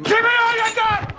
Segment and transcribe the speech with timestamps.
[0.00, 1.14] Give me all you got!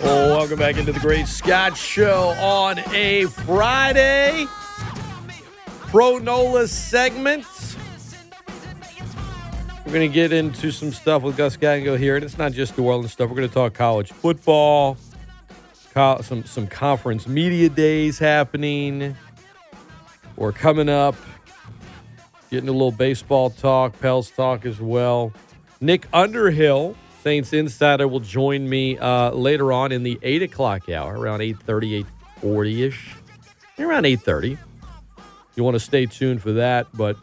[0.00, 4.46] Oh, welcome back into the Great Scott Show on a Friday.
[5.88, 7.44] Pro Nola segment.
[9.92, 12.78] We're going to get into some stuff with Gus Gango here, and it's not just
[12.78, 13.28] New Orleans stuff.
[13.28, 14.96] We're going to talk college football,
[15.92, 19.14] some some conference media days happening
[20.38, 21.14] or coming up.
[22.50, 25.30] Getting a little baseball talk, Pels talk as well.
[25.82, 31.18] Nick Underhill, Saints Insider, will join me uh, later on in the 8 o'clock hour,
[31.18, 32.06] around 8.30,
[32.40, 33.16] 8.40ish.
[33.78, 34.56] Around 8.30.
[35.54, 36.86] You want to stay tuned for that.
[36.94, 37.18] But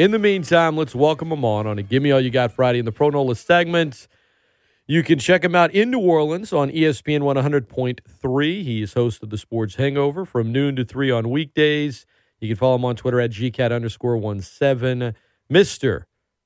[0.00, 2.78] in the meantime, let's welcome him on on a Give Me All You Got Friday
[2.78, 4.08] in the Pro Nola segment.
[4.86, 8.64] You can check him out in New Orleans on ESPN 100.3.
[8.64, 12.06] He is host of the Sports Hangover from noon to 3 on weekdays.
[12.40, 15.14] You can follow him on Twitter at gcat underscore 17.
[15.52, 16.04] Mr.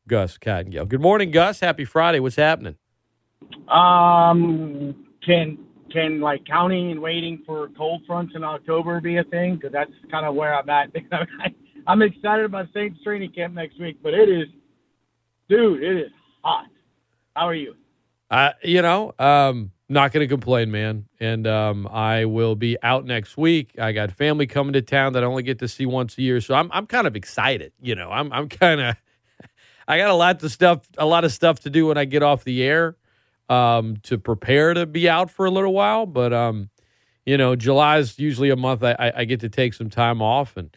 [0.08, 0.89] Gus Kattengell.
[0.89, 1.61] Good morning, Gus.
[1.61, 2.18] Happy Friday.
[2.18, 2.74] What's happening?
[3.68, 5.58] Um, can
[5.92, 9.55] can like counting and waiting for cold fronts in October be a thing?
[9.55, 10.91] Because that's kind of where I'm at.
[11.86, 14.48] I'm excited about Saints training camp next week, but it is,
[15.48, 16.66] dude, it is hot.
[17.36, 17.74] How are you?
[18.30, 21.06] Uh, you know, um, not going to complain, man.
[21.20, 23.78] And um, I will be out next week.
[23.78, 26.40] I got family coming to town that I only get to see once a year,
[26.40, 27.72] so I'm I'm kind of excited.
[27.80, 28.96] You know, I'm I'm kind of
[29.88, 32.22] I got a lot of stuff a lot of stuff to do when I get
[32.22, 32.96] off the air
[33.48, 36.06] um, to prepare to be out for a little while.
[36.06, 36.70] But um,
[37.27, 40.22] you know, July is usually a month I, I, I get to take some time
[40.22, 40.74] off, and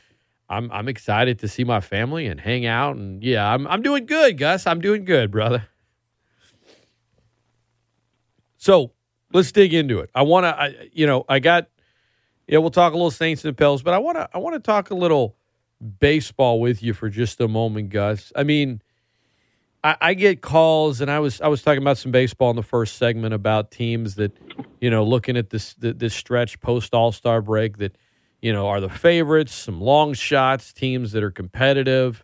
[0.50, 2.95] I'm I'm excited to see my family and hang out.
[2.95, 4.66] And yeah, I'm I'm doing good, Gus.
[4.67, 5.67] I'm doing good, brother.
[8.58, 8.92] So
[9.31, 10.09] let's dig into it.
[10.16, 11.68] I want to, you know, I got,
[12.48, 14.59] yeah, we'll talk a little Saints and Pels, but I want to, I want to
[14.59, 15.36] talk a little
[16.00, 18.34] baseball with you for just a moment, Gus.
[18.35, 18.81] I mean,
[19.84, 22.64] I, I get calls, and I was, I was talking about some baseball in the
[22.64, 24.35] first segment about teams that,
[24.81, 27.96] you know, looking at this, this stretch post All Star break that,
[28.42, 32.24] you know, are the favorites, some long shots, teams that are competitive.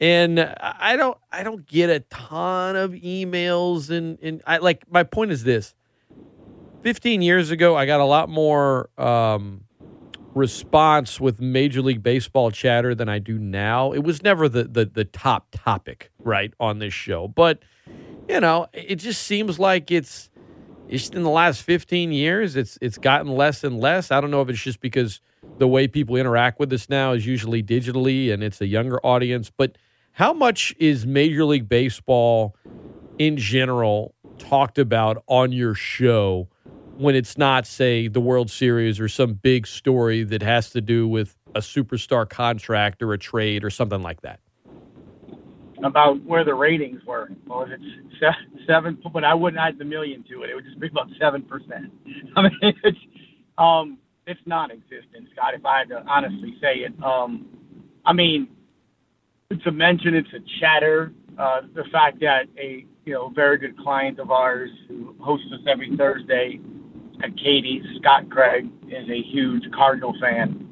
[0.00, 5.04] And I don't I don't get a ton of emails and and I like my
[5.04, 5.74] point is this.
[6.82, 9.62] 15 years ago I got a lot more um,
[10.34, 13.92] response with Major League Baseball chatter than I do now.
[13.92, 17.28] It was never the the the top topic, right, on this show.
[17.28, 17.60] But
[18.28, 20.30] you know, it just seems like it's
[20.88, 24.10] it's in the last 15 years it's it's gotten less and less.
[24.10, 25.20] I don't know if it's just because
[25.58, 29.50] the way people interact with us now is usually digitally and it's a younger audience,
[29.50, 29.76] but
[30.12, 32.54] how much is Major League Baseball
[33.18, 36.48] in general talked about on your show
[36.98, 41.08] when it's not, say, the World Series or some big story that has to do
[41.08, 44.40] with a superstar contract or a trade or something like that?
[45.82, 47.28] About where the ratings were.
[47.46, 47.80] Well, was it
[48.20, 48.98] se- seven?
[49.12, 50.50] But I wouldn't add the million to it.
[50.50, 51.92] It would just be about seven percent.
[52.36, 52.98] I mean, it's
[53.58, 53.98] um,
[54.32, 55.54] it's non-existent, Scott.
[55.54, 57.46] If I had to honestly say it, um,
[58.04, 58.48] I mean,
[59.50, 61.12] it's a mention, it's a chatter.
[61.38, 65.60] Uh, the fact that a you know very good client of ours who hosts us
[65.68, 66.60] every Thursday
[67.22, 70.66] at Katie's, Scott Craig, is a huge Cardinal fan,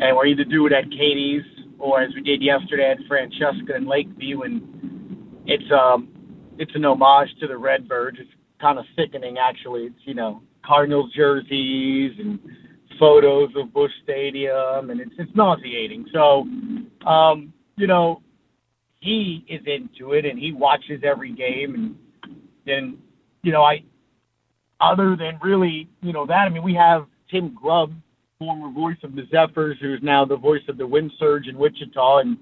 [0.00, 1.44] and we're either do it at Katie's
[1.78, 4.62] or as we did yesterday at Francesca in Lakeview, and
[5.46, 6.08] it's um
[6.58, 8.18] it's an homage to the Redbirds.
[8.20, 9.84] It's kind of sickening, actually.
[9.84, 12.38] It's you know Cardinals jerseys and
[13.02, 16.06] photos of Busch Stadium, and it's it's nauseating.
[16.12, 16.46] So,
[17.04, 18.22] um, you know,
[19.00, 21.96] he is into it and he watches every game, and
[22.64, 22.98] then
[23.42, 23.82] you know I,
[24.80, 27.92] other than really you know that I mean we have Tim Grubb,
[28.38, 32.18] former voice of the Zephyrs, who's now the voice of the Wind Surge in Wichita,
[32.18, 32.38] and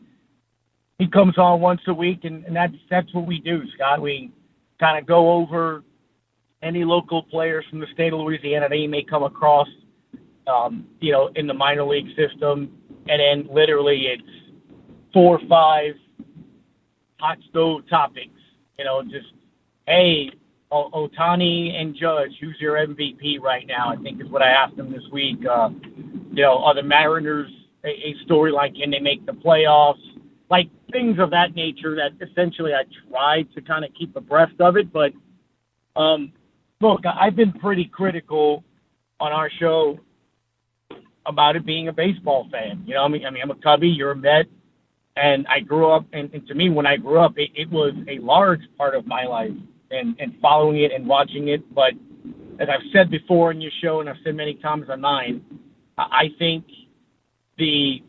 [0.98, 4.02] he comes on once a week, and, and that's that's what we do, Scott.
[4.02, 4.30] We
[4.78, 5.84] kind of go over
[6.62, 9.68] any local players from the state of Louisiana that he may come across,
[10.46, 12.70] um, you know, in the minor league system,
[13.08, 14.22] and then literally it's
[15.12, 15.94] four or five
[17.18, 18.30] hot stove topics.
[18.78, 19.32] You know, just
[19.86, 20.30] hey,
[20.70, 23.90] o- Ohtani and Judge, who's your MVP right now?
[23.90, 25.38] I think is what I asked them this week.
[25.48, 25.70] Uh,
[26.32, 27.50] you know, are the Mariners
[27.84, 30.00] a, a story like can they make the playoffs?
[30.50, 34.76] Like things of that nature that essentially I try to kind of keep abreast of
[34.76, 34.92] it.
[34.92, 35.12] But
[35.96, 36.32] um,
[36.80, 38.64] look, I've been pretty critical
[39.20, 39.98] on our show
[41.30, 42.84] about it being a baseball fan.
[42.86, 44.46] You know, I mean, I mean, I'm a Cubby, you're a Met,
[45.16, 46.04] and I grew up.
[46.12, 49.06] And, and to me, when I grew up, it, it was a large part of
[49.06, 49.56] my life,
[49.90, 51.62] and and following it and watching it.
[51.74, 51.94] But
[52.60, 55.42] as I've said before in your show, and I've said many times on mine,
[55.96, 56.64] I think
[57.58, 58.02] the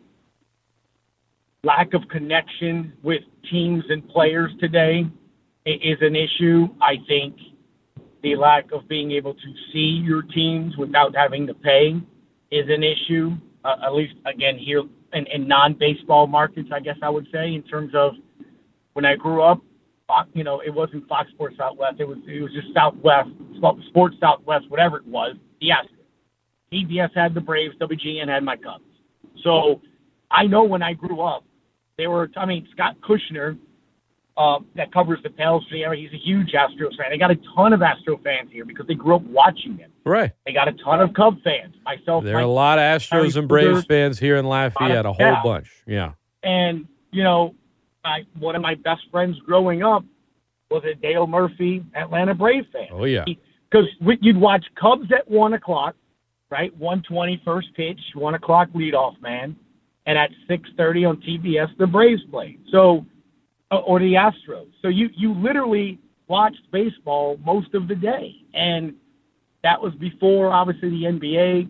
[1.64, 5.06] lack of connection with teams and players today
[5.66, 6.68] is an issue.
[6.82, 7.36] I think
[8.24, 12.02] the lack of being able to see your teams without having to pay
[12.52, 13.32] is an issue.
[13.64, 14.82] Uh, at least again here
[15.14, 18.14] in, in non-baseball markets, I guess I would say in terms of
[18.94, 19.62] when I grew up,
[20.34, 21.98] you know, it wasn't Fox Sports Southwest.
[22.00, 23.30] It was it was just Southwest
[23.90, 25.36] Sports Southwest, whatever it was.
[25.62, 25.88] Astros.
[26.74, 27.76] TBS had the Braves.
[27.80, 28.84] WGN had my Cubs.
[29.44, 29.82] So
[30.30, 31.44] I know when I grew up,
[31.98, 32.30] they were.
[32.36, 33.58] I mean, Scott Kushner,
[34.42, 37.12] uh, that covers the Pels for the He's a huge Astros fan.
[37.12, 39.92] They got a ton of Astro fans here because they grew up watching them.
[40.04, 40.32] Right.
[40.46, 41.76] They got a ton of Cub fans.
[41.86, 42.24] Myself.
[42.24, 45.06] There are a lot of Astros and Braves fans here in Lafayette.
[45.06, 45.44] A whole yeah.
[45.44, 45.70] bunch.
[45.86, 46.14] Yeah.
[46.44, 47.54] And you know,
[48.04, 50.04] I, one of my best friends growing up
[50.72, 52.88] was a Dale Murphy Atlanta Brave fan.
[52.92, 53.26] Oh yeah.
[53.70, 55.96] Because you'd watch Cubs at one o'clock,
[56.50, 56.76] right?
[56.78, 59.56] One twenty first pitch, one o'clock leadoff man,
[60.08, 62.60] and at six thirty on TBS the Braves played.
[62.72, 63.06] So,
[63.72, 64.68] Uh, or the Astros.
[64.82, 68.94] So you you literally watched baseball most of the day, and
[69.64, 71.70] that was before obviously the NBA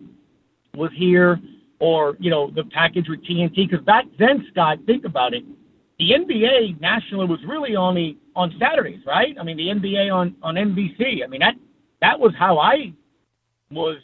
[0.74, 1.40] was here,
[1.78, 3.68] or you know the package with TNT.
[3.68, 5.44] Because back then, Scott, think about it
[6.02, 9.36] the NBA nationally was really only on Saturdays, right?
[9.38, 11.22] I mean, the NBA on on NBC.
[11.22, 11.54] I mean, that
[12.00, 12.92] that was how I
[13.70, 13.96] was.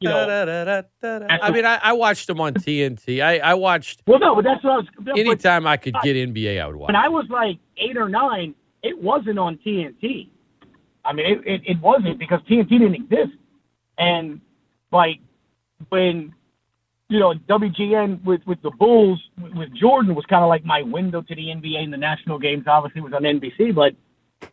[0.00, 3.22] You know, I mean, I, I, watched them on TNT.
[3.22, 4.02] I, I watched.
[4.06, 4.86] Well, no, but that's what I was.
[5.18, 6.88] Anytime I could get NBA, I would watch.
[6.88, 10.28] When I was like eight or nine, it wasn't on TNT.
[11.04, 13.32] I mean, it, it, it wasn't because TNT didn't exist.
[13.98, 14.40] And
[14.92, 15.20] like
[15.88, 16.34] when
[17.10, 19.20] you know, WGN with, with the Bulls
[19.56, 22.64] with Jordan was kind of like my window to the NBA and the national games.
[22.68, 23.94] Obviously, was on NBC, but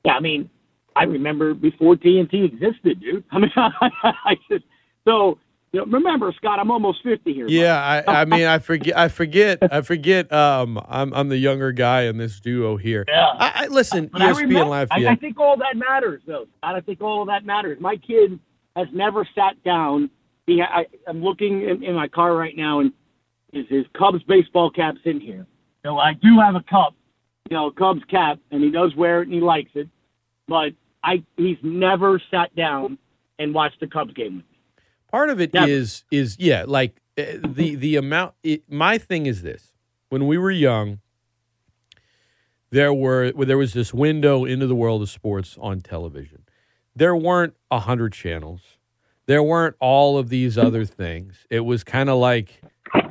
[0.04, 0.50] yeah, I mean,
[0.96, 3.24] I remember before TNT existed, dude.
[3.32, 4.66] I mean, I just
[5.08, 5.40] so
[5.74, 7.48] you know, remember, Scott, I'm almost fifty here.
[7.48, 10.32] Yeah, I, I mean, I forget, I forget, I forget.
[10.32, 13.06] Um, I'm I'm the younger guy in this duo here.
[13.08, 13.28] Yeah.
[13.38, 15.08] I, I listen, but ESPN I remember, Lafayette.
[15.08, 16.48] I, I think all that matters, though.
[16.60, 16.76] Scott.
[16.76, 17.80] I think all of that matters.
[17.80, 18.40] My kid
[18.76, 20.10] has never sat down
[20.48, 22.94] he, I, I'm looking in, in my car right now, and
[23.52, 25.46] his, his Cubs baseball cap's in here.
[25.86, 26.96] So I do have a cup,
[27.50, 29.88] you know, Cubs cap, and he does wear it and he likes it.
[30.48, 30.72] But
[31.04, 32.98] I, he's never sat down
[33.38, 34.57] and watched a Cubs game with me.
[35.12, 35.68] Part of it never.
[35.68, 38.34] is is yeah, like eh, the the amount.
[38.44, 39.74] It, my thing is this:
[40.10, 41.00] when we were young,
[42.70, 46.44] there were there was this window into the world of sports on television.
[46.96, 48.78] There weren't a hundred channels
[49.28, 51.46] there weren't all of these other things.
[51.50, 52.62] It was kind of like,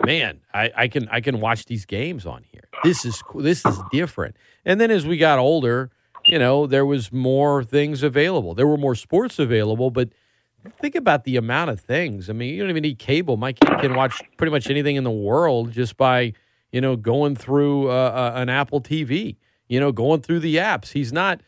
[0.04, 2.68] man, I, I, can I can watch these games on here.
[2.82, 4.36] This is this is different.
[4.64, 5.90] And then as we got older,
[6.26, 8.54] you know, there was more things available.
[8.54, 10.10] There were more sports available, but
[10.80, 12.30] think about the amount of things.
[12.30, 13.36] I mean, you don't even need cable.
[13.36, 16.32] My kid can watch pretty much anything in the world just by
[16.72, 19.36] you know going through uh, uh, an Apple TV.
[19.68, 20.92] You know, going through the apps.
[20.92, 21.40] He's not.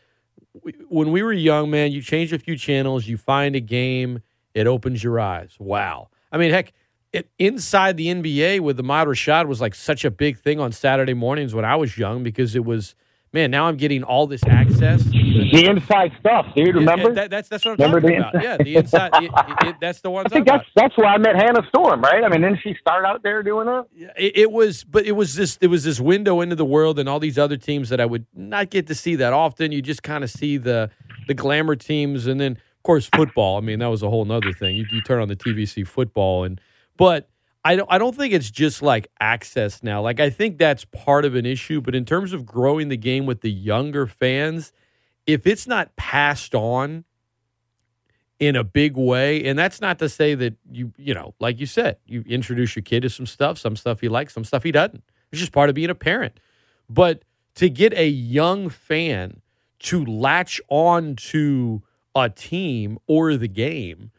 [0.89, 4.21] When we were young, man, you change a few channels, you find a game
[4.53, 5.55] it opens your eyes.
[5.59, 6.09] Wow.
[6.31, 6.73] I mean, heck,
[7.13, 10.71] it, inside the NBA with the Ahmad Rashad was like such a big thing on
[10.71, 12.95] Saturday mornings when I was young because it was
[13.33, 13.51] man.
[13.51, 15.03] Now I'm getting all this access.
[15.03, 16.75] The inside stuff, dude.
[16.75, 17.13] Remember?
[17.13, 18.43] That, that's that's what I'm remember talking about.
[18.43, 19.11] Yeah, the inside.
[19.15, 19.31] it,
[19.67, 20.25] it, that's the one.
[20.25, 20.83] I think that's about.
[20.83, 22.23] that's where I met Hannah Storm, right?
[22.23, 23.85] I mean, didn't she start out there doing that?
[23.95, 25.57] Yeah, it, it, was, but it was this.
[25.61, 28.25] It was this window into the world and all these other teams that I would
[28.33, 29.71] not get to see that often.
[29.71, 30.89] You just kind of see the
[31.27, 33.57] the glamour teams, and then of course, football.
[33.57, 34.75] I mean, that was a whole other thing.
[34.75, 36.59] You, you turn on the TVC football, and
[36.97, 37.29] but
[37.63, 37.91] I don't.
[37.91, 40.01] I don't think it's just like access now.
[40.01, 41.81] Like I think that's part of an issue.
[41.81, 44.71] But in terms of growing the game with the younger fans,
[45.27, 47.03] if it's not passed on
[48.39, 51.65] in a big way, and that's not to say that you you know, like you
[51.65, 54.71] said, you introduce your kid to some stuff, some stuff he likes, some stuff he
[54.71, 55.03] doesn't.
[55.31, 56.39] It's just part of being a parent.
[56.89, 57.23] But
[57.55, 59.41] to get a young fan
[59.79, 61.81] to latch on to
[62.15, 64.11] a team or the game.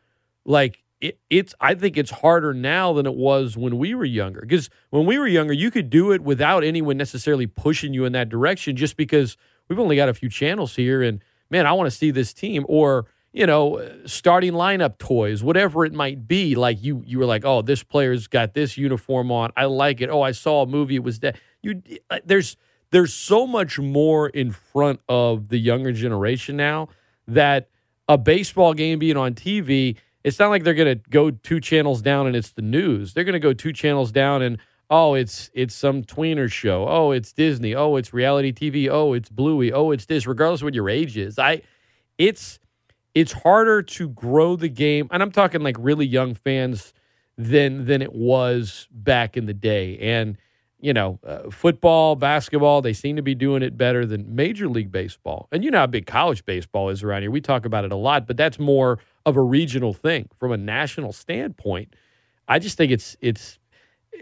[0.44, 4.40] Like it, it's, I think it's harder now than it was when we were younger.
[4.40, 8.12] Because when we were younger, you could do it without anyone necessarily pushing you in
[8.12, 9.36] that direction, just because
[9.68, 12.64] we've only got a few channels here, and man, I want to see this team
[12.68, 16.54] or you know starting lineup toys, whatever it might be.
[16.54, 19.52] Like you, you were like, oh, this player's got this uniform on.
[19.56, 20.10] I like it.
[20.10, 20.96] Oh, I saw a movie.
[20.96, 21.82] It was that you.
[22.10, 22.56] Uh, there's
[22.90, 26.88] there's so much more in front of the younger generation now
[27.26, 27.68] that
[28.08, 32.02] a baseball game being on TV, it's not like they're going to go two channels
[32.02, 33.14] down and it's the news.
[33.14, 34.58] They're going to go two channels down and
[34.90, 36.86] oh, it's it's some tweener show.
[36.88, 37.74] Oh, it's Disney.
[37.74, 38.88] Oh, it's reality TV.
[38.88, 39.72] Oh, it's Bluey.
[39.72, 40.26] Oh, it's this.
[40.26, 41.62] Regardless of what your age is, I,
[42.18, 42.58] it's
[43.14, 46.92] it's harder to grow the game, and I'm talking like really young fans
[47.38, 49.98] than than it was back in the day.
[49.98, 50.36] And
[50.80, 54.90] you know, uh, football, basketball, they seem to be doing it better than Major League
[54.90, 55.48] Baseball.
[55.52, 57.30] And you know how big college baseball is around here.
[57.30, 60.56] We talk about it a lot, but that's more of a regional thing from a
[60.56, 61.94] national standpoint.
[62.48, 63.58] I just think it's it's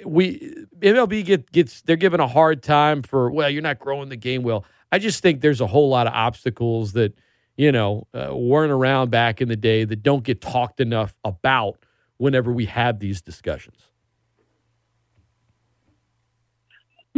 [0.04, 4.16] we MLB get, gets they're given a hard time for well you're not growing the
[4.16, 4.64] game well.
[4.90, 7.14] I just think there's a whole lot of obstacles that
[7.56, 11.78] you know uh, weren't around back in the day that don't get talked enough about
[12.16, 13.88] whenever we have these discussions.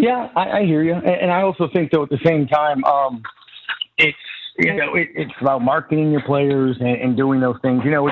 [0.01, 2.83] Yeah, I, I hear you, and, and I also think though at the same time,
[2.85, 3.23] um,
[3.99, 4.17] it's
[4.59, 7.83] you know it, it's about marketing your players and, and doing those things.
[7.85, 8.09] You know,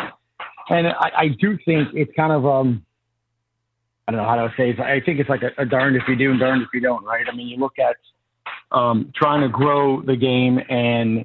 [0.69, 2.85] and I, I do think it's kind of um,
[4.07, 4.81] I don't know how to say it.
[4.81, 7.05] I think it's like a, a darned if you do and darned if you don't,
[7.07, 7.25] right?
[7.27, 7.97] I mean, you look at
[8.71, 11.25] um, trying to grow the game and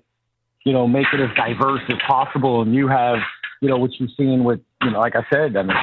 [0.63, 3.17] you know make it as diverse as possible, and you have
[3.61, 5.75] you know what you've seen with you know like I said, I mean,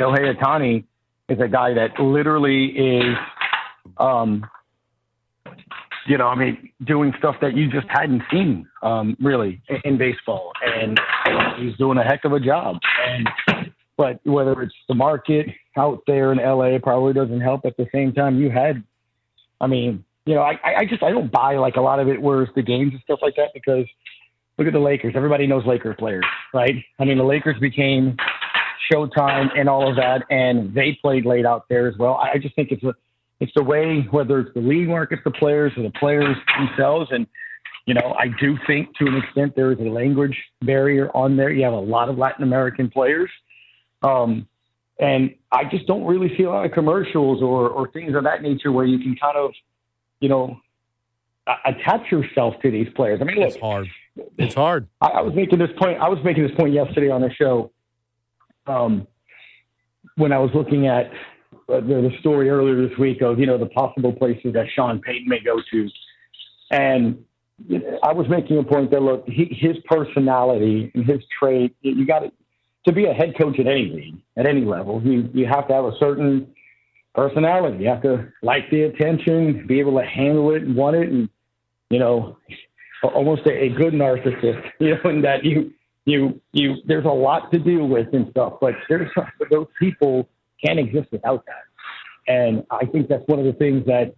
[0.00, 0.84] Shohei Ohtani
[1.28, 3.14] is a guy that literally is
[3.98, 4.44] um,
[6.06, 9.98] you know, I mean, doing stuff that you just hadn't seen um, really in, in
[9.98, 11.00] baseball, and
[11.58, 12.78] he's doing a heck of a job.
[13.06, 17.66] And but whether it's the market out there in LA, probably doesn't help.
[17.66, 18.82] At the same time, you had,
[19.60, 22.20] I mean, you know, I, I just I don't buy like a lot of it.
[22.20, 23.86] Where's the games and stuff like that because
[24.58, 25.14] look at the Lakers.
[25.16, 26.76] Everybody knows Lakers players, right?
[26.98, 28.16] I mean, the Lakers became
[28.90, 32.14] Showtime and all of that, and they played late out there as well.
[32.14, 32.94] I just think it's a
[33.40, 37.10] it's the way, whether it's the league markets the players or the players themselves.
[37.10, 37.26] And,
[37.86, 41.50] you know, I do think to an extent there is a language barrier on there.
[41.50, 43.30] You have a lot of Latin American players.
[44.02, 44.46] Um,
[44.98, 48.42] and I just don't really see a lot of commercials or, or things of that
[48.42, 49.52] nature where you can kind of,
[50.20, 50.60] you know,
[51.64, 53.20] attach yourself to these players.
[53.22, 53.88] I mean, look, it's hard.
[54.36, 54.86] It's hard.
[55.00, 55.98] I, I, was making this point.
[55.98, 57.72] I was making this point yesterday on the show.
[58.66, 59.06] Um,
[60.16, 61.10] when I was looking at
[61.70, 65.28] uh, the story earlier this week of you know the possible places that Sean Payton
[65.28, 65.88] may go to,
[66.70, 67.24] and
[68.02, 72.20] I was making a point that look, he, his personality and his trait, you got
[72.20, 72.32] to
[72.86, 75.74] to be a head coach at any league, at any level, you you have to
[75.74, 76.46] have a certain
[77.14, 77.84] personality.
[77.84, 81.28] You have to like the attention, be able to handle it and want it, and
[81.90, 82.38] you know,
[83.02, 84.62] almost a, a good narcissist.
[84.80, 85.72] You know, in that you
[86.06, 89.10] you you there's a lot to deal with and stuff, but there's
[89.50, 90.28] those people
[90.64, 92.32] can't exist without that.
[92.32, 94.14] And I think that's one of the things that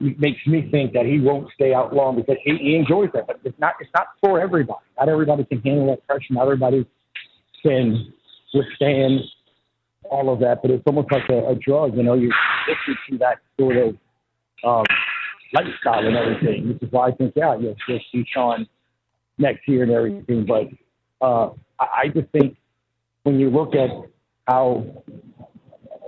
[0.00, 3.26] makes me think that he won't stay out long because he, he enjoys that.
[3.26, 4.78] But it's not it's not for everybody.
[4.98, 6.34] Not everybody can handle that pressure.
[6.34, 6.86] Not everybody
[7.62, 8.12] can
[8.52, 9.20] withstand
[10.04, 10.62] all of that.
[10.62, 11.96] But it's almost like a, a drug.
[11.96, 12.34] You know, you're
[12.68, 13.96] addicted to that sort of
[14.64, 14.84] um,
[15.54, 16.68] lifestyle and everything.
[16.68, 18.68] Which is why I think yeah, you'll, you'll see Sean
[19.38, 20.46] next year and everything.
[20.46, 22.56] But uh, I, I just think
[23.22, 23.90] when you look at
[24.46, 24.84] how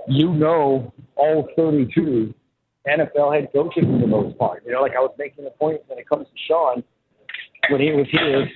[0.07, 2.33] you know all 32
[2.87, 4.63] NFL head coaches for the most part.
[4.65, 6.83] You know, like I was making the point when it comes to Sean,
[7.69, 8.49] when he was here,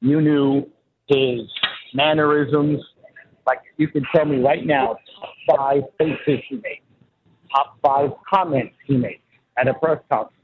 [0.00, 0.66] you knew
[1.06, 1.40] his
[1.94, 2.80] mannerisms.
[3.46, 4.96] Like you can tell me right now,
[5.46, 6.80] top five faces he made,
[7.54, 9.20] top five comments he made
[9.58, 10.36] at a press conference.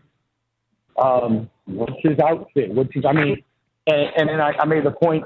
[1.03, 2.73] Um, what's his outfit?
[2.73, 3.05] What's his?
[3.05, 3.43] I mean,
[3.87, 5.25] and, and then I, I made the point.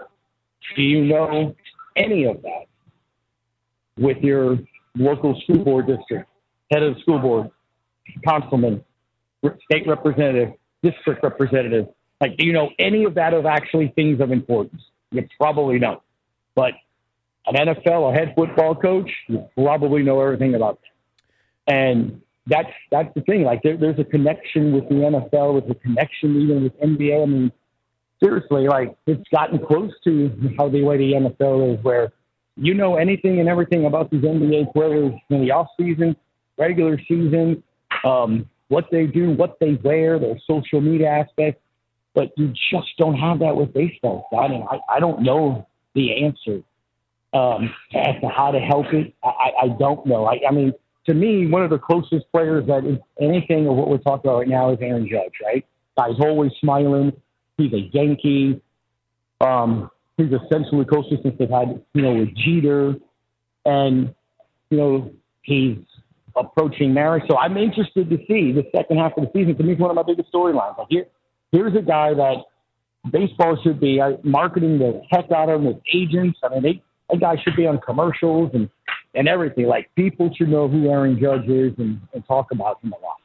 [0.76, 1.54] Do you know
[1.96, 2.66] any of that
[4.00, 4.58] with your
[4.96, 6.28] local school board district,
[6.72, 7.50] head of the school board,
[8.26, 8.82] councilman,
[9.64, 11.86] state representative, district representative.
[12.20, 14.82] Like, do you know any of that of actually things of importance?
[15.12, 16.00] You probably don't.
[16.54, 16.72] But
[17.46, 21.74] an NFL, a head football coach, you probably know everything about that.
[21.74, 23.42] And that's that's the thing.
[23.42, 27.22] Like, there, there's a connection with the NFL, with a connection even with NBA.
[27.22, 27.52] I mean,
[28.22, 32.12] seriously, like it's gotten close to how the way the NFL is, where
[32.56, 36.16] you know anything and everything about these NBA players in the off season,
[36.58, 37.62] regular season,
[38.04, 41.60] um, what they do, what they wear, their social media aspect,
[42.14, 44.26] but you just don't have that with baseball.
[44.38, 46.62] I mean, I, I don't know the answer
[47.32, 49.14] um, as to how to help it.
[49.22, 50.26] I, I don't know.
[50.26, 50.72] I, I mean,
[51.06, 54.38] to me, one of the closest players that is anything of what we're talking about
[54.38, 55.64] right now is Aaron Judge, right?
[55.96, 57.12] Guy's always smiling.
[57.56, 58.60] He's a Yankee.
[59.40, 59.90] Um,
[60.20, 62.94] he's essentially closest since they've had, you know, with Jeter,
[63.64, 64.14] and
[64.70, 65.12] you know
[65.42, 65.78] he's
[66.36, 67.24] approaching marriage.
[67.28, 69.56] So I'm interested to see the second half of the season.
[69.56, 70.78] To me, it's one of my biggest storylines.
[70.78, 71.06] Like here,
[71.52, 72.44] here's a guy that
[73.10, 76.38] baseball should be uh, marketing the heck out of him with agents.
[76.42, 78.68] I mean, they, that guy should be on commercials and
[79.14, 79.66] and everything.
[79.66, 83.19] Like people should know who Aaron Judge is and, and talk about him a lot.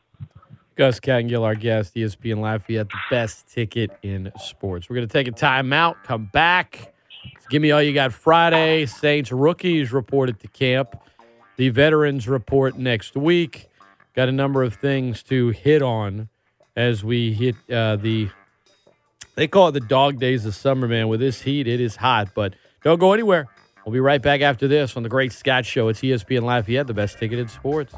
[0.76, 4.90] Gus Kattengell, our guest, ESPN Lafayette, the best ticket in sports.
[4.90, 6.94] We're going to take a timeout, come back.
[7.50, 8.86] Give me all you got Friday.
[8.86, 10.96] Saints rookies reported to camp.
[11.58, 13.70] The veterans report next week.
[14.16, 16.30] Got a number of things to hit on
[16.76, 18.30] as we hit uh, the.
[19.36, 21.08] They call it the dog days of summer, man.
[21.08, 22.54] With this heat, it is hot, but
[22.84, 23.48] don't go anywhere.
[23.86, 25.90] We'll be right back after this on the Great Scott Show.
[25.90, 27.94] It's ESPN Lafayette, the best ticket in sports.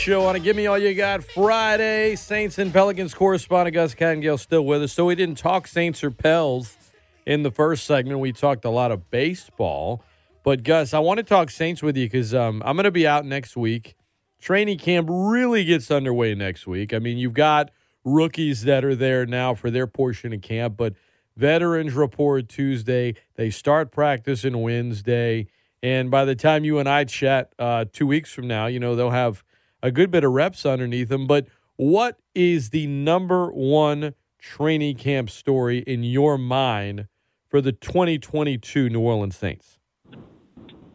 [0.00, 2.16] Show on a Give Me All You Got Friday.
[2.16, 4.94] Saints and Pelicans correspondent Gus Kattengell still with us.
[4.94, 6.74] So we didn't talk Saints or Pels
[7.26, 8.18] in the first segment.
[8.18, 10.02] We talked a lot of baseball.
[10.42, 13.06] But Gus, I want to talk Saints with you because um, I'm going to be
[13.06, 13.94] out next week.
[14.40, 16.94] Training camp really gets underway next week.
[16.94, 17.70] I mean, you've got
[18.02, 20.94] rookies that are there now for their portion of camp, but
[21.36, 23.16] veterans report Tuesday.
[23.34, 25.48] They start practicing Wednesday.
[25.82, 28.96] And by the time you and I chat uh, two weeks from now, you know,
[28.96, 29.44] they'll have
[29.82, 31.26] a good bit of reps underneath them.
[31.26, 31.46] But
[31.76, 37.08] what is the number one training camp story in your mind
[37.48, 39.78] for the 2022 New Orleans Saints?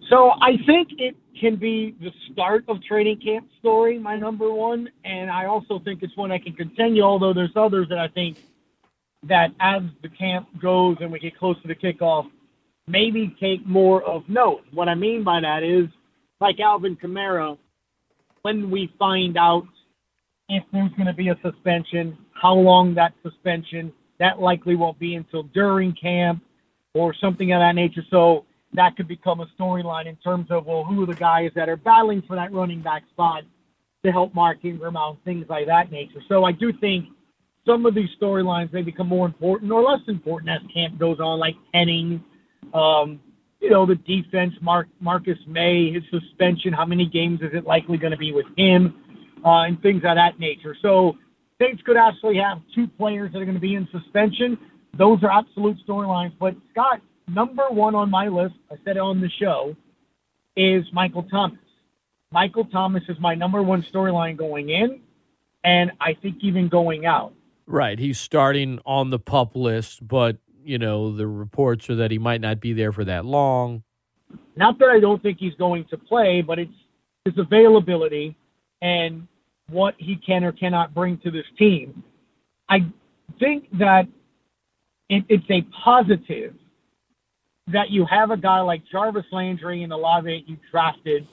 [0.09, 4.89] So I think it can be the start of training camp story, my number one.
[5.03, 8.37] And I also think it's one I can continue, although there's others that I think
[9.23, 12.29] that as the camp goes and we get close to the kickoff,
[12.87, 14.61] maybe take more of note.
[14.71, 15.87] What I mean by that is,
[16.39, 17.57] like Alvin Kamara,
[18.45, 19.65] when we find out
[20.49, 25.15] if there's going to be a suspension, how long that suspension, that likely won't be
[25.15, 26.43] until during camp
[26.93, 28.03] or something of that nature.
[28.11, 31.69] So that could become a storyline in terms of, well, who are the guys that
[31.69, 33.45] are battling for that running back spot
[34.05, 36.21] to help Mark Ingram out, things like that nature.
[36.29, 37.05] So I do think
[37.65, 41.39] some of these storylines may become more important or less important as camp goes on,
[41.39, 42.23] like Henning–
[42.73, 43.19] um,
[43.65, 47.97] you know, the defense, Mark Marcus Maye, his suspension, how many games is it likely
[47.97, 48.93] going to be with him,
[49.43, 50.77] uh, and things of that nature.
[50.83, 51.13] So
[51.59, 54.55] Saints could actually have two players that are going to be in suspension.
[54.95, 56.33] Those are absolute storylines.
[56.39, 59.75] But Scott, number one on my list, I said it on the show,
[60.55, 61.57] is Michael Thomas.
[62.31, 65.01] Michael Thomas is my number one storyline going in,
[65.63, 67.33] and I think even going out.
[67.65, 67.97] Right.
[67.97, 72.41] He's starting on the pup list, but you know, the reports are that he might
[72.41, 73.83] not be there for that long.
[74.55, 76.73] Not that I don't think he's going to play, but it's
[77.23, 78.35] his availability
[78.81, 79.27] and
[79.69, 82.03] what he can or cannot bring to this team.
[82.69, 82.85] I
[83.39, 84.07] think that
[85.09, 86.55] it, it's a positive
[87.67, 91.27] that you have a guy like Jarvis Landry and Olave you drafted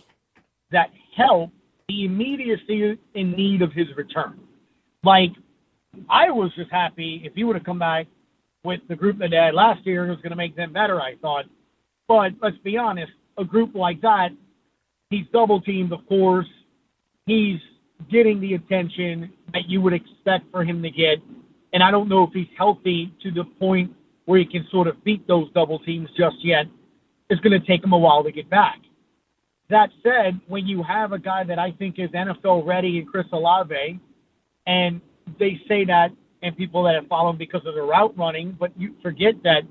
[0.71, 1.51] that help
[1.89, 4.41] the immediacy in need of his return.
[5.05, 5.33] Like,
[6.09, 8.07] I was just happy if he would have come back
[8.65, 11.17] with the group that they had last year was going to make them better, I
[11.21, 11.47] thought.
[12.09, 14.31] But let's be honest, a group like that,
[15.11, 16.47] he's double teamed, of course.
[17.27, 17.59] He's
[18.11, 21.19] getting the attention that you would expect for him to get.
[21.73, 23.93] And I don't know if he's healthy to the point
[24.27, 26.67] where he can sort of beat those double teams just yet.
[27.31, 28.79] It's going to take him a while to get back.
[29.71, 33.27] That said, when you have a guy that I think is NFL ready in Chris
[33.33, 33.99] Olave,
[34.67, 35.01] and
[35.39, 36.09] they say that
[36.43, 39.63] and people that have followed him because of the route running, but you forget that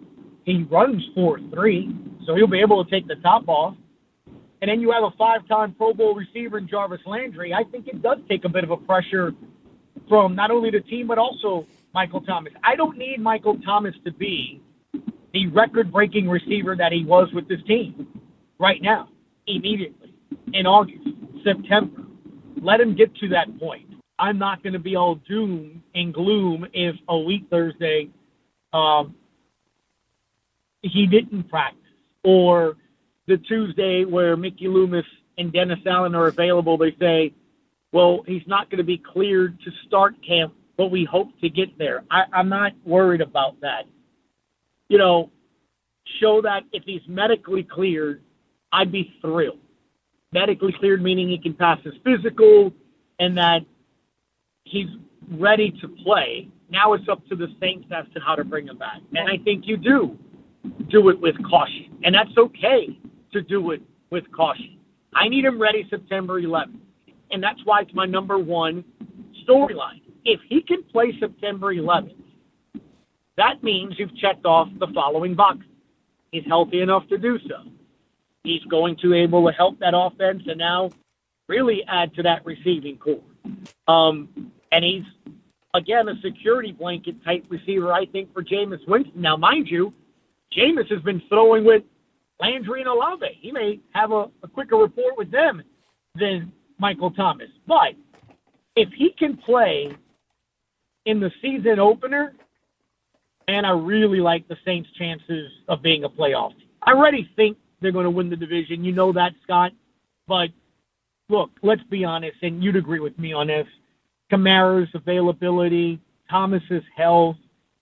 [0.45, 3.75] he runs 4 3, so he'll be able to take the top off.
[4.61, 7.53] And then you have a five time Pro Bowl receiver in Jarvis Landry.
[7.53, 9.33] I think it does take a bit of a pressure
[10.07, 12.53] from not only the team, but also Michael Thomas.
[12.63, 14.61] I don't need Michael Thomas to be
[15.33, 18.07] the record breaking receiver that he was with this team
[18.59, 19.09] right now,
[19.47, 20.13] immediately,
[20.53, 21.07] in August,
[21.43, 22.03] September.
[22.61, 23.87] Let him get to that point.
[24.21, 28.09] I'm not going to be all doom and gloom if a week Thursday
[28.71, 29.15] um,
[30.83, 31.79] he didn't practice,
[32.23, 32.77] or
[33.27, 35.05] the Tuesday where Mickey Loomis
[35.39, 36.77] and Dennis Allen are available.
[36.77, 37.33] They say,
[37.91, 41.75] well, he's not going to be cleared to start camp, but we hope to get
[41.79, 42.03] there.
[42.11, 43.85] I, I'm not worried about that.
[44.87, 45.31] You know,
[46.19, 48.21] show that if he's medically cleared,
[48.71, 49.59] I'd be thrilled.
[50.31, 52.71] Medically cleared meaning he can pass his physical
[53.19, 53.61] and that
[54.71, 54.87] he's
[55.29, 58.77] ready to play, Now it's up to the Saints as to how to bring him
[58.77, 59.01] back.
[59.13, 60.17] And I think you do
[60.89, 61.97] do it with caution.
[62.03, 62.97] And that's okay
[63.33, 64.77] to do it with caution.
[65.13, 66.79] I need him ready September 11th.
[67.31, 68.83] And that's why it's my number one
[69.47, 70.01] storyline.
[70.23, 72.15] If he can play September 11th,
[73.37, 75.65] that means you've checked off the following boxes.
[76.31, 77.69] He's healthy enough to do so.
[78.43, 80.91] He's going to able to help that offense and now
[81.47, 83.23] really add to that receiving corps.
[83.87, 85.33] Um, and he's
[85.73, 89.21] again a security blanket type receiver, I think, for Jameis Winston.
[89.21, 89.93] Now, mind you,
[90.57, 91.83] Jameis has been throwing with
[92.39, 93.25] Landry and Olave.
[93.39, 95.61] He may have a, a quicker report with them
[96.15, 97.49] than Michael Thomas.
[97.67, 97.93] But
[98.75, 99.95] if he can play
[101.05, 102.33] in the season opener,
[103.47, 106.67] and I really like the Saints' chances of being a playoff team.
[106.83, 108.83] I already think they're going to win the division.
[108.83, 109.71] You know that, Scott.
[110.27, 110.49] But
[111.29, 113.67] look, let's be honest, and you'd agree with me on this.
[114.31, 117.35] Kamara's availability, Thomas's health,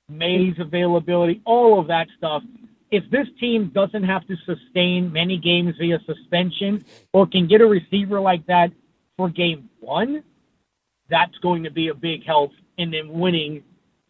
[0.10, 2.44] Maye's availability, all of that stuff.
[2.92, 6.84] If this team doesn't have to sustain many games via suspension
[7.14, 8.72] or can get a receiver like that
[9.16, 10.24] for game one,
[11.10, 13.64] that's going to be a big help in them winning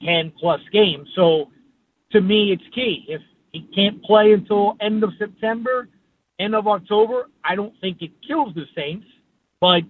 [0.04, 1.10] 10 plus games.
[1.15, 1.49] So
[2.12, 3.06] to me, it's key.
[3.10, 3.21] If
[3.52, 5.89] he can't play until end of September,
[6.39, 9.08] end of October, I don't think it kills the Saints,
[9.60, 9.82] but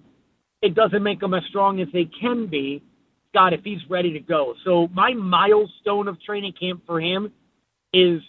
[0.62, 2.82] it doesn't make them as strong as they can be,
[3.30, 4.54] Scott, if he's ready to go.
[4.64, 7.32] So my milestone of training camp for him
[7.92, 8.20] is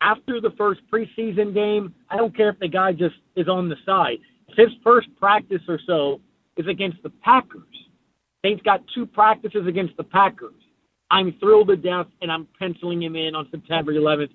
[0.00, 1.94] after the first preseason game.
[2.10, 4.18] I don't care if the guy just is on the side.
[4.56, 6.20] His first practice or so
[6.56, 7.62] is against the Packers.
[8.44, 10.54] Saints got two practices against the Packers.
[11.10, 14.30] I'm thrilled to death, and I'm penciling him in on September 11th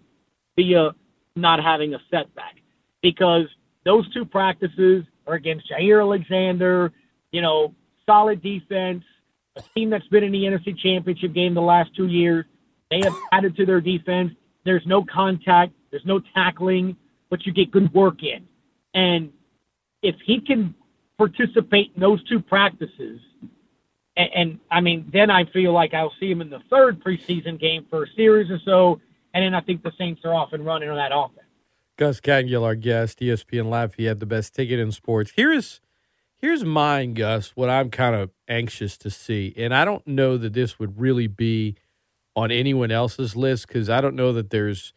[0.56, 0.92] via
[1.36, 2.56] not having a setback
[3.02, 3.46] because
[3.86, 6.92] those two practices are against Jaire Alexander,
[7.32, 7.74] you know,
[8.06, 9.04] solid defense,
[9.56, 12.46] a team that's been in the NFC Championship game the last two years.
[12.90, 14.34] They have added to their defense.
[14.66, 16.96] There's no contact, there's no tackling,
[17.30, 18.48] but you get good work in.
[18.94, 19.32] And
[20.04, 20.76] if he can
[21.18, 23.20] participate in those two practices,
[24.18, 27.60] and, and I mean, then I feel like I'll see him in the third preseason
[27.60, 29.00] game for a series or so,
[29.34, 31.48] and then I think the Saints are off and running on that offense.
[31.98, 33.96] Gus Kattengell, our guest, ESPN Live.
[33.96, 35.34] He had the best ticket in sports.
[35.36, 35.80] Here's
[36.42, 37.52] here's mine, Gus.
[37.56, 41.28] What I'm kind of anxious to see, and I don't know that this would really
[41.28, 41.76] be
[42.36, 44.94] on anyone else's list because I don't know that there's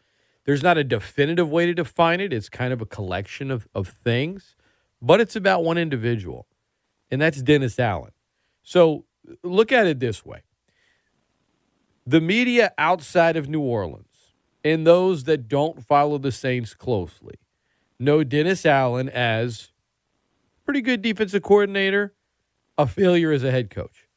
[0.47, 2.33] there's not a definitive way to define it.
[2.33, 4.57] It's kind of a collection of of things,
[5.03, 6.47] but it's about one individual,
[7.11, 8.13] and that's Dennis Allen.
[8.63, 9.05] So
[9.43, 10.43] look at it this way:
[12.07, 14.07] the media outside of New Orleans
[14.65, 17.35] and those that don't follow the Saints closely
[17.99, 19.71] know Dennis Allen as
[20.65, 22.15] pretty good defensive coordinator,
[22.79, 24.09] a failure as a head coach.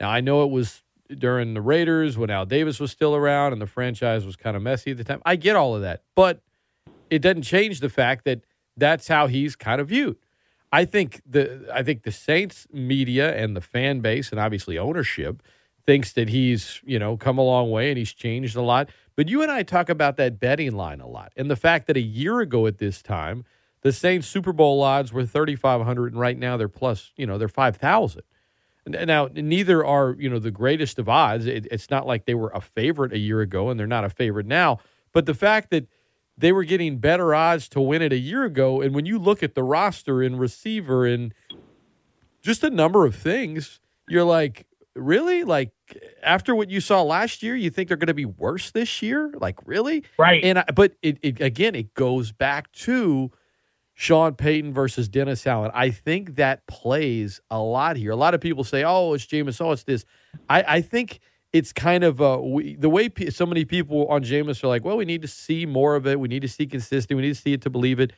[0.00, 0.82] Now, I know it was
[1.18, 4.62] during the Raiders when Al Davis was still around and the franchise was kind of
[4.62, 5.22] messy at the time.
[5.24, 6.40] I get all of that, but
[7.10, 8.44] it doesn't change the fact that
[8.76, 10.16] that's how he's kind of viewed.
[10.72, 15.42] I think the I think the Saints media and the fan base and obviously ownership
[15.84, 18.88] thinks that he's, you know, come a long way and he's changed a lot.
[19.14, 21.96] But you and I talk about that betting line a lot and the fact that
[21.98, 23.44] a year ago at this time,
[23.82, 27.48] the Saints Super Bowl odds were 3,500 and right now they're plus, you know, they're
[27.48, 28.22] 5,000.
[28.86, 31.46] Now, neither are, you know, the greatest of odds.
[31.46, 34.10] It, it's not like they were a favorite a year ago and they're not a
[34.10, 34.78] favorite now.
[35.12, 35.86] But the fact that
[36.36, 39.42] they were getting better odds to win it a year ago, and when you look
[39.42, 41.32] at the roster and receiver and
[42.40, 44.66] just a number of things, you're like,
[44.96, 45.44] really?
[45.44, 45.70] Like
[46.22, 49.32] after what you saw last year, you think they're going to be worse this year?
[49.38, 50.02] Like really?
[50.18, 50.42] Right.
[50.42, 53.30] And I, but it, it again, it goes back to
[53.94, 55.70] Sean Payton versus Dennis Allen.
[55.74, 58.12] I think that plays a lot here.
[58.12, 59.60] A lot of people say, "Oh, it's Jameis.
[59.60, 60.04] Oh, it's this."
[60.48, 61.20] I, I think
[61.52, 64.84] it's kind of uh, we, the way p- so many people on Jameis are like,
[64.84, 66.18] "Well, we need to see more of it.
[66.18, 67.16] We need to see consistent.
[67.16, 68.12] We need to see it to believe it."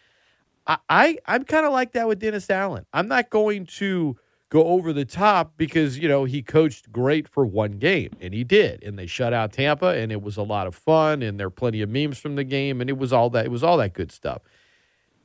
[0.67, 2.87] I, I I'm kind of like that with Dennis Allen.
[2.93, 4.17] I'm not going to
[4.51, 8.45] go over the top because you know he coached great for one game and he
[8.45, 11.49] did and they shut out Tampa and it was a lot of fun and there
[11.49, 13.77] are plenty of memes from the game and it was all that it was all
[13.79, 14.43] that good stuff.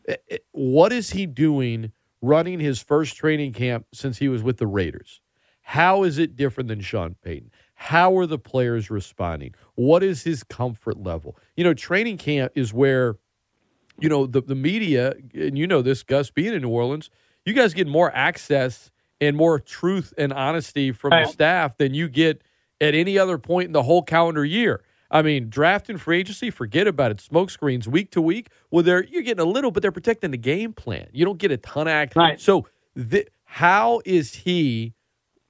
[0.10, 1.92] It, it, what is he doing
[2.22, 5.22] running his first training camp since he was with the Raiders?
[5.62, 7.52] How is it different than Sean Payton?
[7.76, 9.54] How are the players responding?
[9.76, 11.38] What is his comfort level?
[11.56, 13.18] You know, training camp is where,
[14.00, 17.10] you know, the, the media, and you know this, Gus, being in New Orleans,
[17.46, 18.92] you guys get more access
[19.22, 22.42] and more truth and honesty from the staff than you get
[22.82, 24.82] at any other point in the whole calendar year.
[25.12, 27.20] I mean, draft and free agency, forget about it.
[27.22, 28.50] Smoke screens week to week.
[28.70, 31.08] Well, they're you're getting a little, but they're protecting the game plan.
[31.12, 32.16] You don't get a ton of act.
[32.16, 32.40] Right.
[32.40, 34.94] So, the, how is he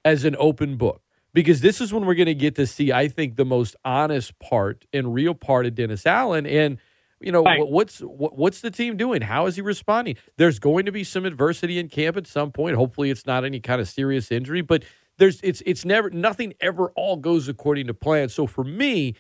[0.06, 1.02] as an open book?
[1.32, 4.38] because this is when we're going to get to see, I think, the most honest
[4.40, 6.48] part and real part of Dennis Allen.
[6.48, 6.80] And
[7.22, 7.60] you know Right.
[7.68, 9.22] what's what, what's the team doing?
[9.22, 10.16] How is he responding?
[10.38, 12.78] There's going to be some adversity in camp at some point.
[12.78, 14.84] Hopefully, it's not any kind of serious injury, but
[15.18, 18.30] there's it's it's never nothing ever all goes according to plan.
[18.30, 19.16] So for me,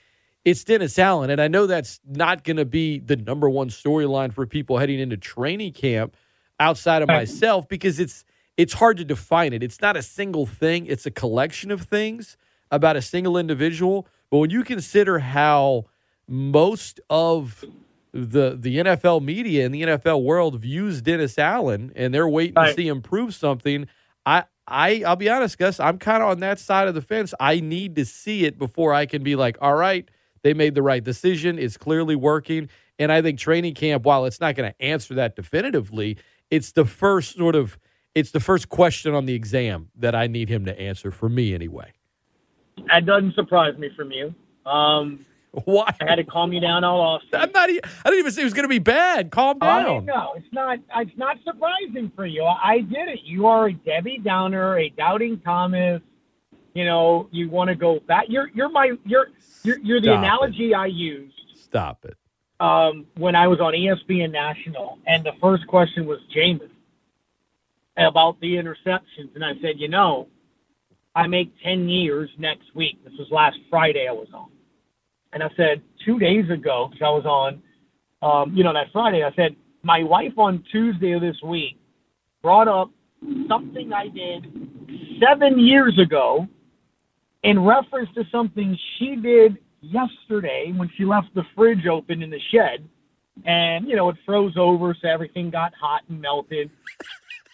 [0.49, 4.33] it's Dennis Allen, and I know that's not going to be the number one storyline
[4.33, 6.15] for people heading into training camp
[6.59, 8.25] outside of myself because it's
[8.57, 9.61] it's hard to define it.
[9.61, 12.35] It's not a single thing; it's a collection of things
[12.71, 14.07] about a single individual.
[14.31, 15.85] But when you consider how
[16.27, 17.63] most of
[18.11, 22.73] the the NFL media and the NFL world views Dennis Allen and they're waiting to
[22.73, 23.87] see him prove something,
[24.25, 27.35] I I I'll be honest, Gus, I'm kind of on that side of the fence.
[27.39, 30.09] I need to see it before I can be like, all right,
[30.41, 31.59] they made the right decision.
[31.59, 32.69] It's clearly working.
[32.97, 36.17] And I think training camp, while it's not going to answer that definitively,
[36.49, 37.77] it's the first sort of
[38.15, 41.53] it's the first question on the exam that I need him to answer for me
[41.53, 41.93] anyway.
[42.87, 44.33] That doesn't surprise me from you.
[44.65, 45.93] Um, Why?
[46.01, 47.21] I had to calm you down all off.
[47.33, 47.69] I'm not.
[47.69, 47.73] I
[48.05, 49.31] didn't even say it was going to be bad.
[49.31, 50.05] Calm I down.
[50.05, 50.79] know it's not.
[50.97, 52.43] It's not surprising for you.
[52.43, 53.19] I did it.
[53.23, 56.01] You are a Debbie Downer, a doubting Thomas.
[56.73, 58.25] You know, you want to go back.
[58.27, 59.27] You're you're my you're
[59.63, 60.17] you're, you're the Stop it.
[60.25, 62.15] analogy I used Stop it.
[62.59, 66.69] um, when I was on ESPN National, and the first question was Jameis
[67.97, 70.27] about the interceptions, and I said, you know,
[71.15, 73.03] I make ten years next week.
[73.03, 74.49] This was last Friday I was on,
[75.33, 77.61] and I said two days ago because I was on,
[78.21, 79.23] um, you know, that Friday.
[79.23, 81.77] I said my wife on Tuesday of this week
[82.41, 82.89] brought up
[83.47, 84.45] something I did
[85.19, 86.47] seven years ago
[87.43, 92.39] in reference to something she did yesterday when she left the fridge open in the
[92.51, 92.87] shed
[93.45, 96.69] and you know it froze over so everything got hot and melted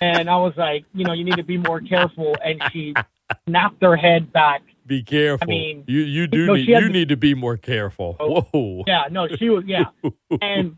[0.01, 2.93] and i was like you know you need to be more careful and she
[3.47, 5.45] snapped her head back Be careful.
[5.47, 8.15] I mean, you you do no, need you to- need to be more careful.
[8.19, 8.41] Oh.
[8.41, 8.83] Whoa.
[8.87, 9.85] yeah no she was yeah
[10.41, 10.75] and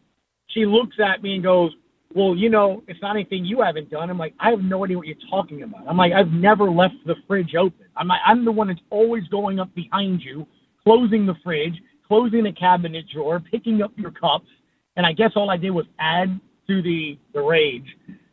[0.48, 1.74] she looks at me and goes
[2.14, 4.10] well you know it's not anything you haven't done.
[4.10, 5.88] I'm like i have no idea what you're talking about.
[5.88, 7.86] I'm like i've never left the fridge open.
[7.96, 10.46] I'm like i'm the one that's always going up behind you
[10.84, 11.76] closing the fridge
[12.08, 14.48] closing the cabinet drawer picking up your cups.
[14.96, 17.88] And i guess all i did was add to the the rage.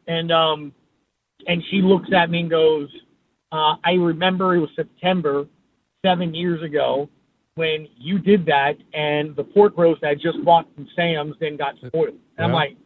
[0.06, 0.72] And um
[1.46, 2.88] and she looks at me and goes
[3.52, 5.46] uh i remember it was september
[6.04, 7.08] seven years ago
[7.56, 11.74] when you did that and the pork roast I just bought from Sam's then got
[11.76, 12.18] spoiled.
[12.36, 12.76] And I'm like,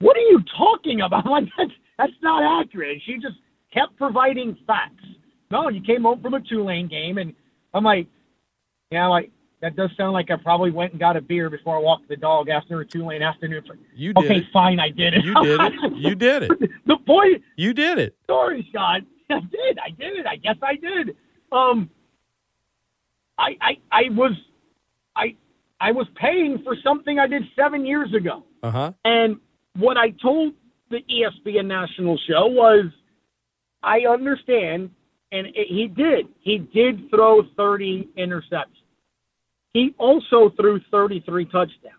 [0.00, 1.24] what are you talking about?
[1.26, 2.90] I'm like, that's, that's not accurate.
[2.92, 3.36] And she just
[3.72, 5.04] kept providing facts.
[5.50, 7.18] No, you came home from a Tulane game.
[7.18, 7.32] And
[7.72, 8.06] I'm like,
[8.90, 9.30] yeah, like,
[9.62, 12.16] that does sound like I probably went and got a beer before I walked the
[12.16, 13.62] dog after a Tulane afternoon.
[13.94, 14.44] You did okay, it.
[14.52, 15.24] fine, I did it.
[15.24, 15.72] You did it.
[15.96, 16.50] You did it.
[16.86, 18.16] the point You did it.
[18.28, 19.00] Sorry, Scott.
[19.30, 19.78] I did.
[19.78, 20.26] I did it.
[20.26, 21.16] I guess I did.
[21.50, 21.88] Um,
[23.38, 24.32] I, I, I was,
[25.16, 25.34] I,
[25.80, 28.92] I was paying for something I did seven years ago, Uh huh.
[29.04, 29.36] and
[29.78, 30.54] what I told
[30.90, 32.86] the ESPN national show was,
[33.82, 34.90] I understand,
[35.32, 36.26] and it, he did.
[36.40, 38.82] He did throw 30 interceptions.
[39.72, 41.92] He also threw 33 touchdowns.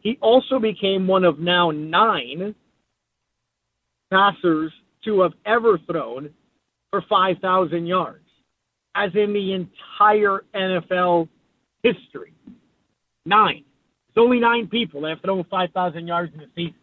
[0.00, 2.54] He also became one of now nine
[4.10, 4.72] passers
[5.04, 6.30] to have ever thrown
[6.90, 8.24] for 5,000 yards,
[8.94, 11.28] as in the entire NFL
[11.82, 12.34] history.
[13.24, 13.64] Nine.
[14.08, 16.74] It's only nine people that have thrown 5,000 yards in a season.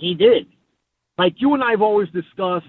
[0.00, 0.46] He did.
[1.16, 2.66] Like you and I have always discussed,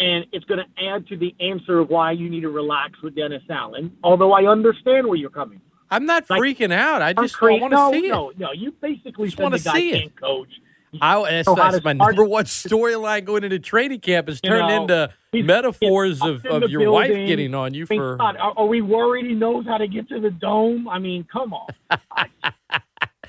[0.00, 3.14] and it's going to add to the answer of why you need to relax with
[3.14, 5.78] Dennis Allen, although I understand where you're coming from.
[5.90, 7.00] I'm not Like, freaking out.
[7.02, 8.38] I just Cra- want no, to see no, it.
[8.38, 10.16] No, you basically Just wanna see it.
[10.16, 10.48] coach.
[11.02, 14.82] I, that's, that's my number one storyline going into training camp is You turned know,
[14.82, 15.10] into
[15.46, 18.16] metaphors of, in of your wife getting on you for.
[18.16, 20.88] God, are, are we worried he knows how to get to the dome?
[20.88, 21.68] I mean, come on.
[21.90, 22.26] I,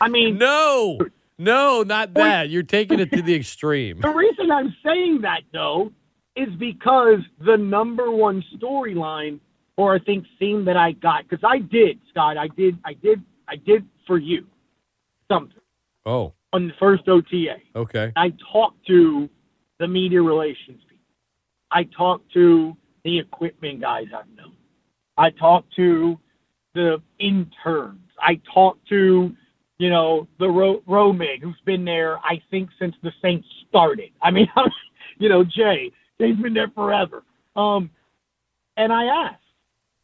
[0.01, 0.99] I mean, No,
[1.39, 2.49] no, not that.
[2.49, 3.99] You're taking it to the extreme.
[4.01, 5.91] the reason I'm saying that though
[6.35, 9.39] is because the number one storyline,
[9.77, 13.23] or I think theme that I got, because I did, Scott, I did, I did,
[13.47, 14.45] I did for you
[15.31, 15.55] something
[16.05, 17.55] Oh, on the first OTA.
[17.75, 18.11] okay.
[18.15, 19.29] I talked to
[19.79, 21.05] the media relations people.
[21.71, 24.53] I talked to the equipment guys I've known.
[25.17, 26.17] I talked to
[26.73, 27.99] the interns.
[28.21, 29.35] I talked to,
[29.79, 34.11] you know, the Ro- Romig, who's been there, I think, since the Saints started.
[34.21, 34.47] I mean,
[35.17, 37.23] you know, Jay, Jay's been there forever.
[37.55, 37.89] Um,
[38.77, 39.41] and I asked,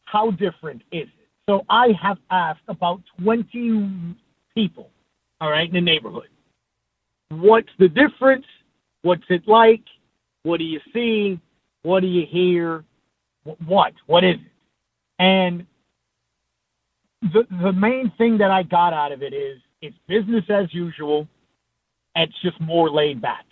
[0.04, 1.28] how different is it?
[1.48, 4.16] So I have asked about 20
[4.54, 4.90] people,
[5.40, 6.28] all right, in the neighborhood
[7.30, 8.46] what's the difference?
[9.02, 9.82] What's it like?
[10.42, 11.40] What do you see?
[11.82, 12.84] What do you hear?
[13.66, 13.92] What?
[14.06, 14.52] What is it?
[15.18, 15.66] And
[17.22, 21.28] the the main thing that I got out of it is it's business as usual.
[22.14, 23.44] It's just more laid back.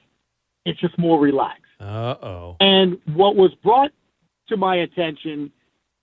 [0.64, 1.62] It's just more relaxed.
[1.80, 2.56] Uh oh.
[2.60, 3.90] And what was brought
[4.48, 5.52] to my attention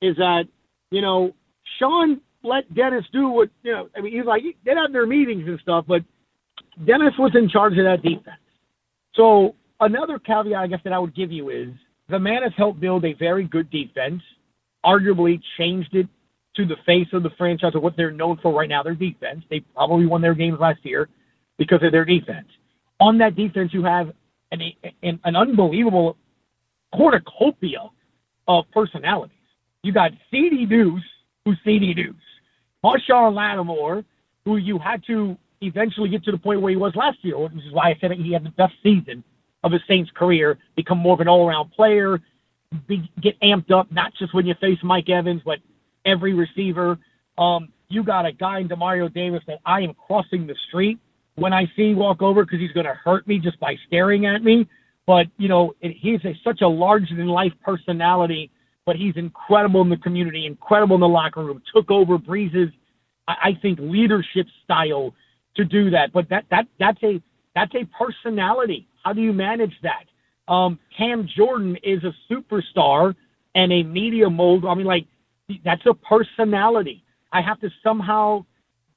[0.02, 0.44] is that,
[0.92, 1.34] you know,
[1.80, 5.48] Sean let Dennis do what, you know, I mean, he's like, they have their meetings
[5.48, 6.04] and stuff, but
[6.86, 8.38] Dennis was in charge of that defense.
[9.16, 11.70] So another caveat, I guess, that I would give you is
[12.10, 14.22] the man has helped build a very good defense,
[14.86, 16.08] arguably changed it
[16.56, 19.44] to the face of the franchise of what they're known for right now, their defense.
[19.50, 21.08] They probably won their games last year
[21.58, 22.48] because of their defense.
[23.00, 24.12] On that defense, you have
[24.52, 24.62] an,
[25.02, 26.18] an, an unbelievable
[26.96, 27.90] cornucopia
[28.48, 29.36] of personalities.
[29.84, 31.02] You got Ceedy Duce,
[31.46, 32.16] who's Ceedy Duce.
[32.84, 34.04] Marshon Lattimore,
[34.46, 37.54] who you had to eventually get to the point where he was last year, which
[37.54, 39.24] is why I said he had the best season
[39.64, 42.20] of his Saints career, become more of an all-around player,
[42.88, 45.60] be, get amped up, not just when you face Mike Evans, but
[46.06, 46.98] every receiver.
[47.38, 51.00] Um, you got a guy in Demario Davis that I am crossing the street
[51.36, 54.44] when I see walk over because he's going to hurt me just by staring at
[54.44, 54.68] me.
[55.08, 58.52] But you know, it, he's a, such a larger than life personality.
[58.86, 61.62] But he's incredible in the community, incredible in the locker room.
[61.74, 62.74] Took over Brees's,
[63.28, 65.14] I, I think, leadership style
[65.56, 66.12] to do that.
[66.12, 67.22] But that that that's a
[67.54, 68.88] that's a personality.
[69.04, 70.52] How do you manage that?
[70.52, 73.16] Um, Cam Jordan is a superstar
[73.56, 74.70] and a media mogul.
[74.70, 75.06] I mean, like
[75.64, 77.04] that's a personality.
[77.32, 78.46] I have to somehow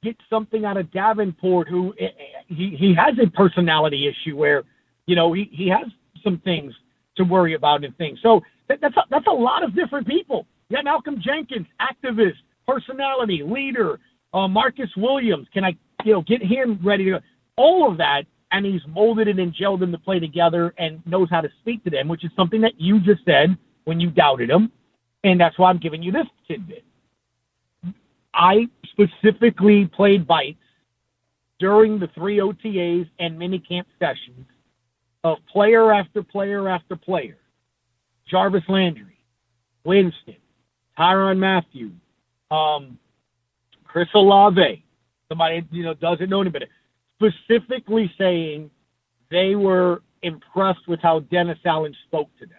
[0.03, 2.11] get something out of Davenport, who eh, eh,
[2.49, 4.65] he he has a personality issue where,
[5.07, 5.87] you know, he he has
[6.23, 6.73] some things
[7.17, 8.19] to worry about and things.
[8.23, 10.47] So that, that's a, that's a lot of different people.
[10.69, 14.01] You got Malcolm Jenkins, activist, personality, leader.
[14.33, 17.23] Uh, Marcus Williams, can I you know get him ready to?
[17.57, 21.29] All of that, and he's molded it and gelled them to play together and knows
[21.31, 24.51] how to speak to them, which is something that you just said when you doubted
[24.51, 24.73] him,
[25.25, 26.85] and that's why I'm giving you this tidbit.
[28.35, 30.59] I specifically played bites
[31.59, 34.47] during the three OTAs and minicamp sessions
[35.25, 37.39] of player after player after player.
[38.29, 39.19] Jarvis Landry,
[39.85, 40.37] Winston,
[40.99, 41.91] Tyrann Mathieu,
[42.51, 42.99] um,
[43.85, 44.85] Chris Olave,
[45.29, 46.67] somebody you know doesn't know anybody,
[47.17, 48.71] specifically saying
[49.31, 52.59] they were impressed with how Dennis Allen spoke to them.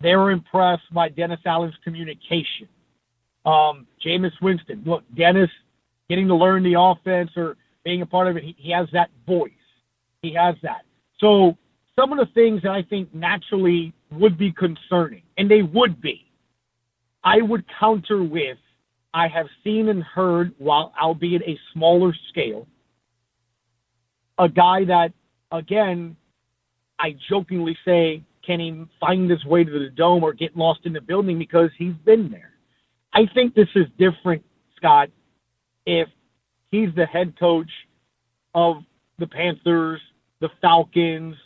[0.00, 2.68] They were impressed by Dennis Allen's communication.
[3.44, 5.50] Um, Jameis Winston, look, Dennis
[6.08, 9.10] getting to learn the offense or being a part of it, he, he has that
[9.26, 9.52] voice.
[10.22, 10.82] He has that.
[11.18, 11.56] So
[11.98, 16.26] some of the things that I think naturally would be concerning, and they would be,
[17.22, 18.58] I would counter with
[19.12, 22.66] I have seen and heard, while albeit a smaller scale,
[24.38, 25.12] a guy that,
[25.50, 26.16] again,
[26.98, 30.92] I jokingly say, can he find his way to the dome or get lost in
[30.92, 32.50] the building because he's been there.
[33.12, 34.44] I think this is different,
[34.76, 35.08] Scott,
[35.86, 36.08] if
[36.72, 37.70] he's the head coach
[38.56, 38.78] of
[39.20, 40.00] the Panthers,
[40.40, 41.36] the Falcons,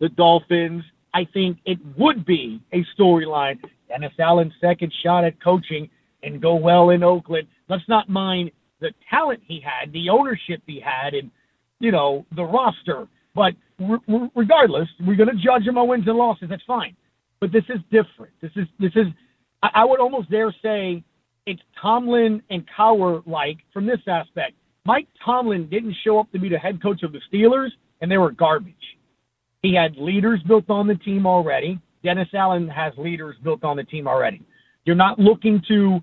[0.00, 0.82] the Dolphins.
[1.14, 3.60] I think it would be a storyline.
[3.88, 5.88] Dennis Allen's second shot at coaching
[6.24, 7.46] and go well in Oakland.
[7.68, 11.30] Let's not mind the talent he had, the ownership he had, and
[11.78, 13.06] you know the roster.
[13.34, 13.54] But
[14.34, 16.48] regardless, we're going to judge him on wins and losses.
[16.48, 16.96] That's fine.
[17.40, 18.32] But this is different.
[18.40, 19.06] This is this is.
[19.62, 21.02] I would almost dare say
[21.46, 24.54] it's Tomlin and Cowher like from this aspect.
[24.84, 28.18] Mike Tomlin didn't show up to be the head coach of the Steelers, and they
[28.18, 28.74] were garbage.
[29.62, 31.80] He had leaders built on the team already.
[32.04, 34.40] Dennis Allen has leaders built on the team already.
[34.84, 36.00] You're not looking to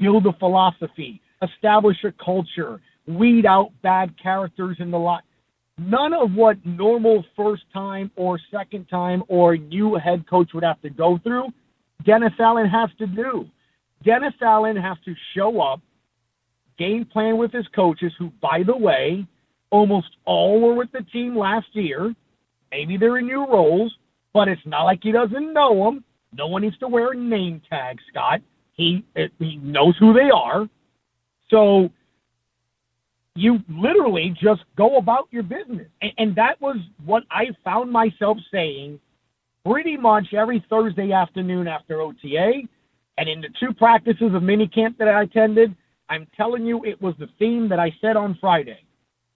[0.00, 5.22] build a philosophy, establish a culture, weed out bad characters in the lot.
[5.78, 10.80] None of what normal first time or second time or new head coach would have
[10.82, 11.48] to go through,
[12.06, 13.46] Dennis Allen has to do.
[14.04, 15.80] Dennis Allen has to show up,
[16.78, 19.26] game plan with his coaches, who, by the way,
[19.70, 22.14] almost all were with the team last year.
[22.70, 23.92] Maybe they're in new roles,
[24.32, 26.04] but it's not like he doesn't know them.
[26.32, 28.40] No one needs to wear a name tag, Scott.
[28.74, 29.04] He
[29.38, 30.68] he knows who they are.
[31.48, 31.90] So
[33.34, 35.88] you literally just go about your business.
[36.02, 39.00] And, and that was what I found myself saying
[39.64, 42.62] pretty much every Thursday afternoon after OTA
[43.18, 45.74] and in the two practices of minicamp that I attended,
[46.08, 48.80] I'm telling you, it was the theme that I said on Friday.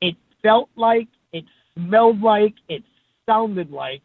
[0.00, 1.44] It felt like, it
[1.74, 2.82] smelled like, it
[3.26, 4.02] sounded like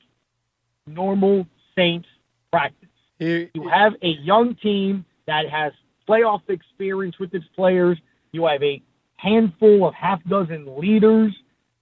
[0.87, 2.07] normal Saints
[2.51, 2.89] practice.
[3.19, 5.73] you have a young team that has
[6.07, 7.97] playoff experience with its players.
[8.31, 8.81] You have a
[9.23, 11.33] handful of half dozen leaders,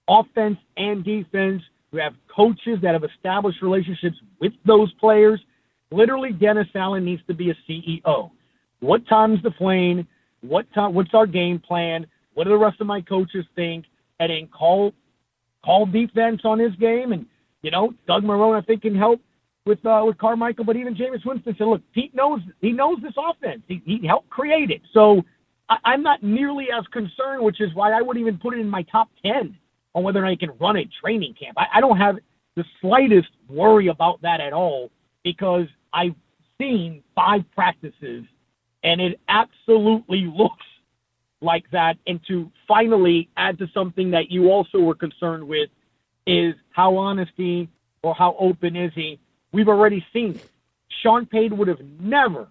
[0.08, 1.62] offense and defense.
[1.90, 5.40] You have coaches that have established relationships with those players.
[5.90, 8.30] Literally, Dennis Allen needs to be a CEO.
[8.80, 10.06] what time's the plane,
[10.40, 13.84] what time, what's our game plan, what do the rest of my coaches think,
[14.18, 14.92] and then call
[15.64, 17.12] call defense on his game.
[17.12, 17.26] And
[17.62, 19.20] you know, Doug Marrone I think can help
[19.66, 23.14] with uh, with Carmichael, but even Jameis Winston said, look, Pete knows he knows this
[23.16, 23.62] offense.
[23.68, 24.80] He, he helped create it.
[24.92, 25.22] So
[25.72, 28.68] I, I'm not nearly as concerned, which is why I wouldn't even put it in
[28.68, 29.56] my top ten
[29.94, 31.56] on whether or not he can run a training camp.
[31.58, 32.16] I, I don't have
[32.56, 34.90] the slightest worry about that at all
[35.22, 36.14] because I've
[36.58, 38.24] seen five practices
[38.84, 40.66] and it absolutely looks
[41.40, 41.96] like that.
[42.06, 45.70] And to finally add to something that you also were concerned with
[46.26, 47.68] is how honesty
[48.02, 49.18] or how open is he?
[49.52, 50.50] We've already seen it.
[51.02, 52.48] Sean Payton would have never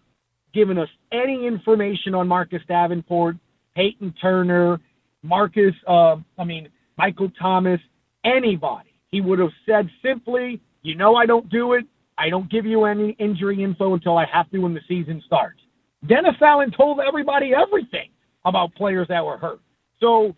[0.53, 3.35] given us any information on Marcus Davenport,
[3.75, 4.79] Peyton Turner,
[5.23, 7.79] Marcus, uh, I mean, Michael Thomas,
[8.25, 8.89] anybody.
[9.09, 11.85] He would have said simply, you know, I don't do it.
[12.17, 15.59] I don't give you any injury info until I have to when the season starts.
[16.07, 18.09] Dennis Allen told everybody everything
[18.45, 19.59] about players that were hurt.
[19.99, 20.35] So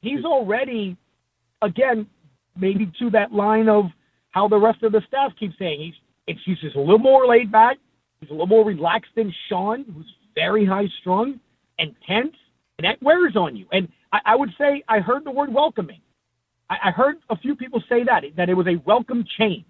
[0.00, 0.96] he's already,
[1.62, 2.06] again,
[2.56, 3.86] maybe to that line of
[4.30, 5.94] how the rest of the staff keeps saying he's
[6.26, 7.76] it's he's just a little more laid back.
[8.26, 11.38] He's a little more relaxed than Sean, who's very high strung
[11.78, 12.34] and tense,
[12.76, 13.66] and that wears on you.
[13.70, 16.00] And I, I would say I heard the word welcoming.
[16.68, 19.64] I, I heard a few people say that that it was a welcome change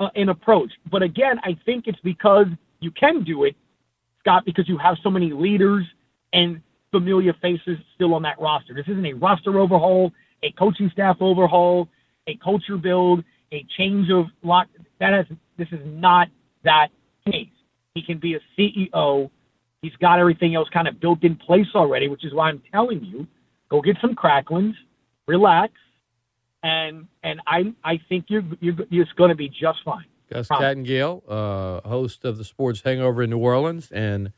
[0.00, 0.70] uh, in approach.
[0.90, 2.46] But again, I think it's because
[2.80, 3.54] you can do it,
[4.20, 5.84] Scott, because you have so many leaders
[6.32, 8.72] and familiar faces still on that roster.
[8.72, 10.10] This isn't a roster overhaul,
[10.42, 11.88] a coaching staff overhaul,
[12.28, 14.68] a culture build, a change of lot.
[15.00, 15.26] That has
[15.58, 16.28] this is not
[16.64, 16.88] that
[17.30, 17.48] case.
[17.94, 19.30] He can be a CEO.
[19.80, 23.04] He's got everything else kind of built in place already, which is why I'm telling
[23.04, 23.26] you,
[23.68, 24.74] go get some cracklins,
[25.28, 25.72] relax,
[26.64, 30.06] and and I I think you're you're it's going to be just fine.
[30.32, 34.32] Gus Kattengell, uh, host of the Sports Hangover in New Orleans and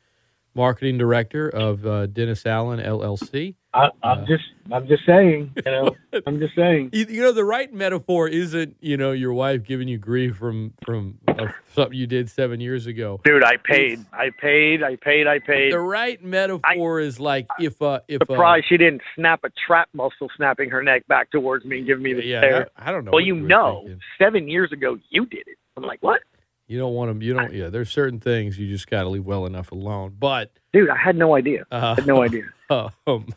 [0.57, 3.55] marketing director of uh, Dennis Allen LLC.
[3.73, 5.95] I, am uh, just, I'm just saying, you know,
[6.25, 6.89] I'm just saying.
[6.93, 10.73] You, you, know, the right metaphor isn't, you know, your wife giving you grief from
[10.83, 13.21] from uh, something you did seven years ago.
[13.23, 15.73] Dude, I paid, it's, I paid, I paid, I paid.
[15.73, 19.49] The right metaphor I, is like if uh if surprised uh, she didn't snap a
[19.67, 22.69] trap muscle, snapping her neck back towards me and giving me the yeah, stare.
[22.75, 23.11] I, I don't know.
[23.11, 24.01] Well, you know, thinking.
[24.17, 25.57] seven years ago you did it.
[25.77, 26.21] I'm like, what?
[26.67, 27.21] You don't want them.
[27.21, 27.53] You don't.
[27.53, 30.15] Yeah, there's certain things you just got to leave well enough alone.
[30.19, 31.65] But dude, I had no idea.
[31.71, 32.43] Uh, I had no idea.
[32.69, 33.29] Um,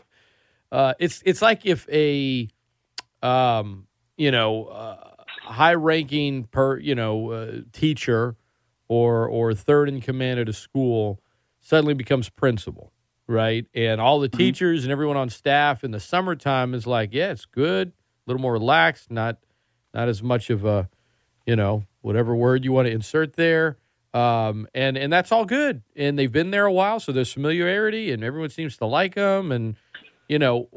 [0.72, 2.49] uh, it's it's like if a,
[3.22, 5.11] um, you know, uh,
[5.45, 8.35] high-ranking per you know uh, teacher
[8.89, 11.20] or or third in command at a school
[11.61, 12.93] suddenly becomes principal,
[13.28, 13.66] right?
[13.72, 14.39] And all the mm-hmm.
[14.39, 17.93] teachers and everyone on staff in the summertime is like, yeah, it's good, a
[18.26, 19.39] little more relaxed, not
[19.95, 20.89] not as much of a,
[21.47, 23.76] you know, whatever word you want to insert there.
[24.12, 25.82] Um, and and that's all good.
[25.94, 29.53] And they've been there a while, so there's familiarity, and everyone seems to like them.
[29.53, 29.76] And
[30.28, 30.68] you know,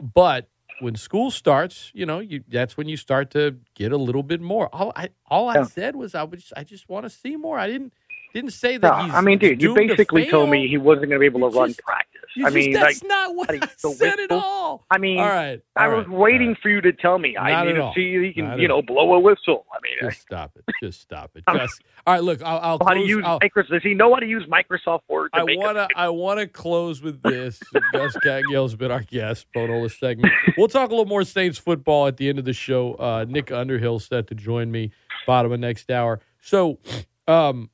[0.00, 0.48] but
[0.80, 4.40] when school starts, you know, you that's when you start to get a little bit
[4.40, 4.68] more.
[4.74, 5.64] All I all I yeah.
[5.64, 7.58] said was I was I just want to see more.
[7.58, 7.94] I didn't
[8.34, 9.08] didn't say that.
[9.08, 11.56] No, I mean, dude, you basically told me he wasn't going to be able to
[11.56, 12.10] run practice.
[12.44, 14.84] I mean, that's like, not what I said at all.
[14.90, 16.58] I mean, all right, all I was right, waiting right.
[16.60, 17.34] for you to tell me.
[17.34, 19.66] Not I need to see he can, not you know, blow a whistle.
[19.72, 20.64] I mean, just stop it.
[20.82, 21.44] Just stop it.
[21.54, 23.70] Just, all right, look, I'll, I'll how close, to use I'll, Microsoft.
[23.70, 25.30] Does he know how to use Microsoft Word?
[25.32, 25.88] I want to.
[25.94, 27.60] I want to close with this.
[27.92, 30.32] Gus Kattengell's been our guest, bonus segment.
[30.58, 32.94] We'll talk a little more Saints football at the end of the show.
[32.94, 34.90] Uh, Nick Underhill set to join me
[35.24, 36.20] bottom of next hour.
[36.40, 36.78] So.
[37.26, 37.70] Um,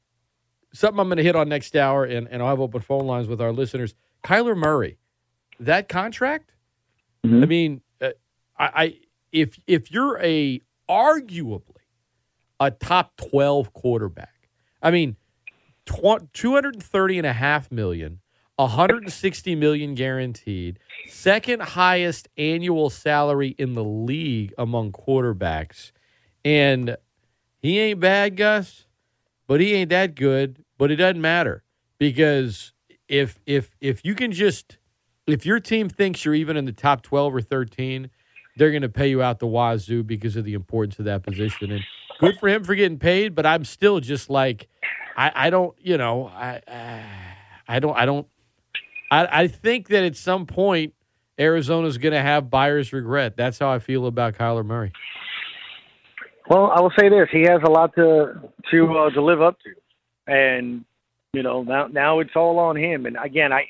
[0.72, 3.28] something I'm going to hit on next hour, and, and I'll have open phone lines
[3.28, 3.94] with our listeners.
[4.24, 4.98] Kyler Murray,
[5.58, 6.52] that contract.
[7.24, 7.42] Mm-hmm.
[7.42, 8.10] I mean, uh,
[8.58, 8.94] I, I
[9.32, 11.62] if if you're a arguably
[12.58, 14.48] a top 12 quarterback,
[14.82, 15.16] I mean,
[15.86, 18.20] tw- 230 and a half million,
[18.56, 25.92] 160 million guaranteed, second highest annual salary in the league among quarterbacks,
[26.44, 26.96] and
[27.60, 28.86] he ain't bad, Gus
[29.50, 30.64] but he ain't that good.
[30.78, 31.64] But it doesn't matter
[31.98, 32.72] because
[33.08, 34.78] if if if you can just
[35.26, 38.10] if your team thinks you're even in the top twelve or thirteen,
[38.56, 41.72] they're going to pay you out the wazoo because of the importance of that position.
[41.72, 41.82] And
[42.20, 43.34] good for him for getting paid.
[43.34, 44.68] But I'm still just like
[45.16, 47.02] I, I don't you know I
[47.66, 48.28] I don't I don't
[49.10, 50.94] I, I think that at some point
[51.40, 53.36] Arizona's going to have buyer's regret.
[53.36, 54.92] That's how I feel about Kyler Murray.
[56.50, 58.34] Well, I will say this: he has a lot to
[58.72, 59.70] to uh, to live up to,
[60.32, 60.84] and
[61.32, 63.06] you know now now it's all on him.
[63.06, 63.66] And again, I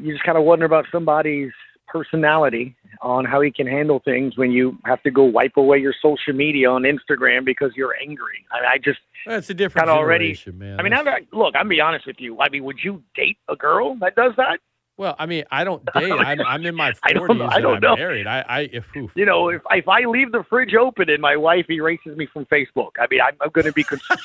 [0.00, 1.52] you just kind of wonder about somebody's
[1.86, 5.94] personality on how he can handle things when you have to go wipe away your
[6.00, 8.46] social media on Instagram because you're angry.
[8.50, 10.80] I, I just That's a different Kinda already- man.
[10.80, 12.40] I mean, I'm, look, I'm be honest with you.
[12.40, 14.58] I mean, would you date a girl that does that?
[14.96, 16.12] Well, I mean, I don't date.
[16.12, 16.98] I'm, I'm in my 40s.
[17.02, 17.96] I don't I don't I'm know.
[17.96, 18.26] married.
[18.26, 19.10] I, I if oof.
[19.14, 22.46] You know, if if I leave the fridge open and my wife erases me from
[22.46, 24.20] Facebook, I mean, I'm, I'm going to be concerned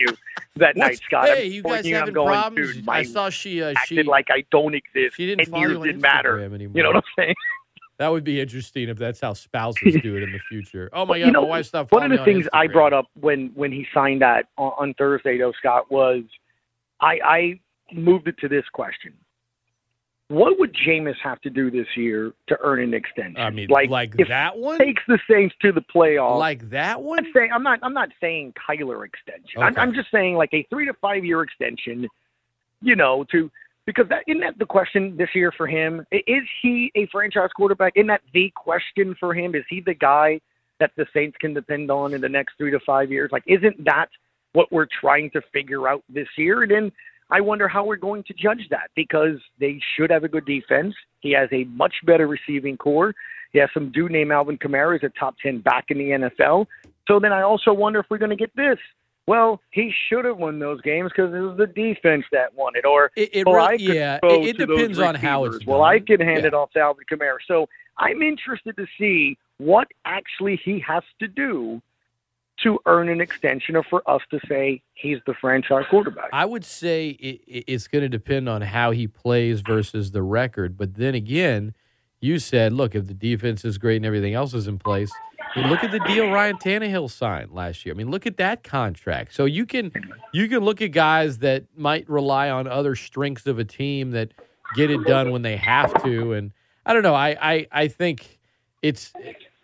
[0.00, 0.16] you
[0.56, 1.28] that night, Scott.
[1.28, 2.74] Hey, I'm you guys having going, problems?
[2.74, 5.16] dude, I saw she uh, she acted like I don't exist.
[5.16, 6.38] she didn't and years didn't matter.
[6.40, 6.72] Anymore.
[6.76, 7.34] You know what I'm saying?
[7.98, 10.88] That would be interesting if that's how spouses do it in the future.
[10.92, 12.92] Oh my Well, god, you know, my wife stopped One of the things I brought
[12.92, 16.22] up when when he signed that on, on Thursday, though, Scott, was
[17.00, 17.60] I, I
[17.92, 19.14] moved it to this question:
[20.28, 23.38] What would Jameis have to do this year to earn an extension?
[23.38, 26.38] I mean, like, like, if that one, takes the Saints to the playoffs.
[26.38, 27.18] like that one.
[27.18, 29.62] I'm not saying I'm not I'm not saying Kyler extension.
[29.62, 32.08] I'm, I'm just saying like a three to five year extension.
[32.82, 33.50] You know, to
[33.86, 36.04] because that isn't that the question this year for him?
[36.12, 37.94] Is he a franchise quarterback?
[37.96, 39.54] Isn't that the question for him?
[39.54, 40.42] Is he the guy
[40.78, 43.30] that the Saints can depend on in the next three to five years?
[43.32, 44.10] Like, isn't that
[44.52, 46.62] what we're trying to figure out this year?
[46.64, 46.92] And then
[47.30, 50.94] I wonder how we're going to judge that because they should have a good defense.
[51.20, 53.14] He has a much better receiving corps.
[53.52, 56.66] He has some dude named Alvin Kamara is a top 10 back in the NFL.
[57.06, 58.78] So then I also wonder if we're going to get this.
[59.26, 62.86] Well, he should have won those games because it was the defense that won it.
[62.86, 65.66] Or, It, it well, I could yeah, it, it depends on how it's receivers.
[65.66, 66.46] Well, I can hand Yeah.
[66.48, 67.36] it off to Alvin Kamara.
[67.46, 67.68] So
[67.98, 71.82] I'm interested to see what actually he has to do
[72.62, 76.28] to earn an extension or for us to say he's the franchise quarterback.
[76.32, 80.22] I would say it, it- it's going to depend on how he plays versus the
[80.22, 80.76] record.
[80.76, 81.74] But then again,
[82.20, 85.10] you said, look, if the defense is great and everything else is in place,
[85.54, 87.94] I mean, look at the deal Ryan Tannehill signed last year.
[87.94, 89.34] I mean, look at that contract.
[89.34, 89.92] So you can
[90.32, 94.32] you can look at guys that might rely on other strengths of a team that
[94.74, 96.32] get it done when they have to.
[96.34, 96.52] And
[96.84, 97.14] I don't know.
[97.14, 98.38] I I, I think
[98.82, 99.12] it's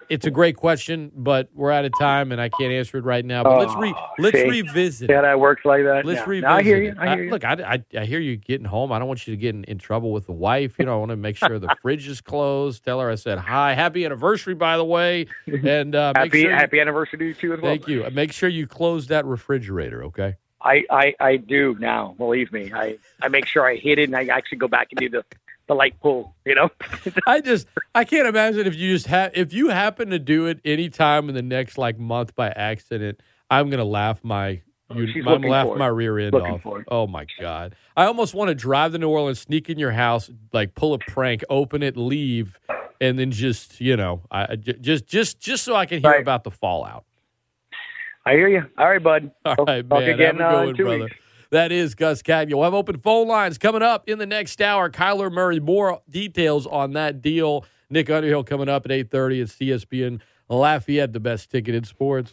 [0.09, 3.25] it's a great question, but we're out of time and I can't answer it right
[3.25, 3.43] now.
[3.43, 4.49] But let's re Oh, let's see?
[4.49, 5.11] revisit.
[5.11, 6.05] yeah, that works like that.
[6.05, 6.25] Let's Yeah.
[6.27, 6.49] revisit.
[6.49, 6.95] No, I hear you.
[6.99, 7.31] I hear you.
[7.31, 7.53] look, I,
[7.95, 8.93] I, I hear you getting home.
[8.93, 10.79] I don't want you to get in, in trouble with the wife.
[10.79, 12.85] You know, I want to make sure the fridge is closed.
[12.85, 13.75] Tell her I said hi.
[13.75, 15.27] Happy anniversary, by the way.
[15.65, 17.71] And uh, make happy sure you- happy anniversary to you as well.
[17.73, 18.07] thank you.
[18.13, 20.05] Make sure you close that refrigerator.
[20.05, 20.37] Okay.
[20.61, 22.15] I, I, I do now.
[22.17, 24.99] Believe me, I, I make sure I hit it and I actually go back and
[24.99, 25.25] do the,
[25.67, 26.35] the light pull.
[26.45, 26.71] You know,
[27.27, 30.61] I just I can't imagine if you just have if you happen to do it
[30.65, 33.21] any time in the next like month by accident.
[33.51, 34.63] I'm gonna laugh my.
[34.95, 36.85] You, She's I'm laugh my rear end Looking off.
[36.89, 37.75] Oh my god!
[37.97, 40.99] I almost want to drive to New Orleans, sneak in your house, like pull a
[40.99, 42.59] prank, open it, leave,
[43.01, 46.21] and then just you know, I just just just so I can hear Right.
[46.21, 47.05] about the fallout.
[48.27, 48.63] I hear you.
[48.79, 49.31] All right, bud.
[49.45, 50.11] All right, talk man.
[50.11, 51.05] again Have a uh, good in one, brother.
[51.05, 51.17] weeks.
[51.51, 52.55] That is Gus Kattengell.
[52.55, 54.91] We'll have open phone lines coming up in the next hour.
[54.91, 57.65] Kyler Murray, more details on that deal.
[57.91, 62.33] Nick Underhill coming up at 8.30 at ESPN Lafayette, the best ticket in sports.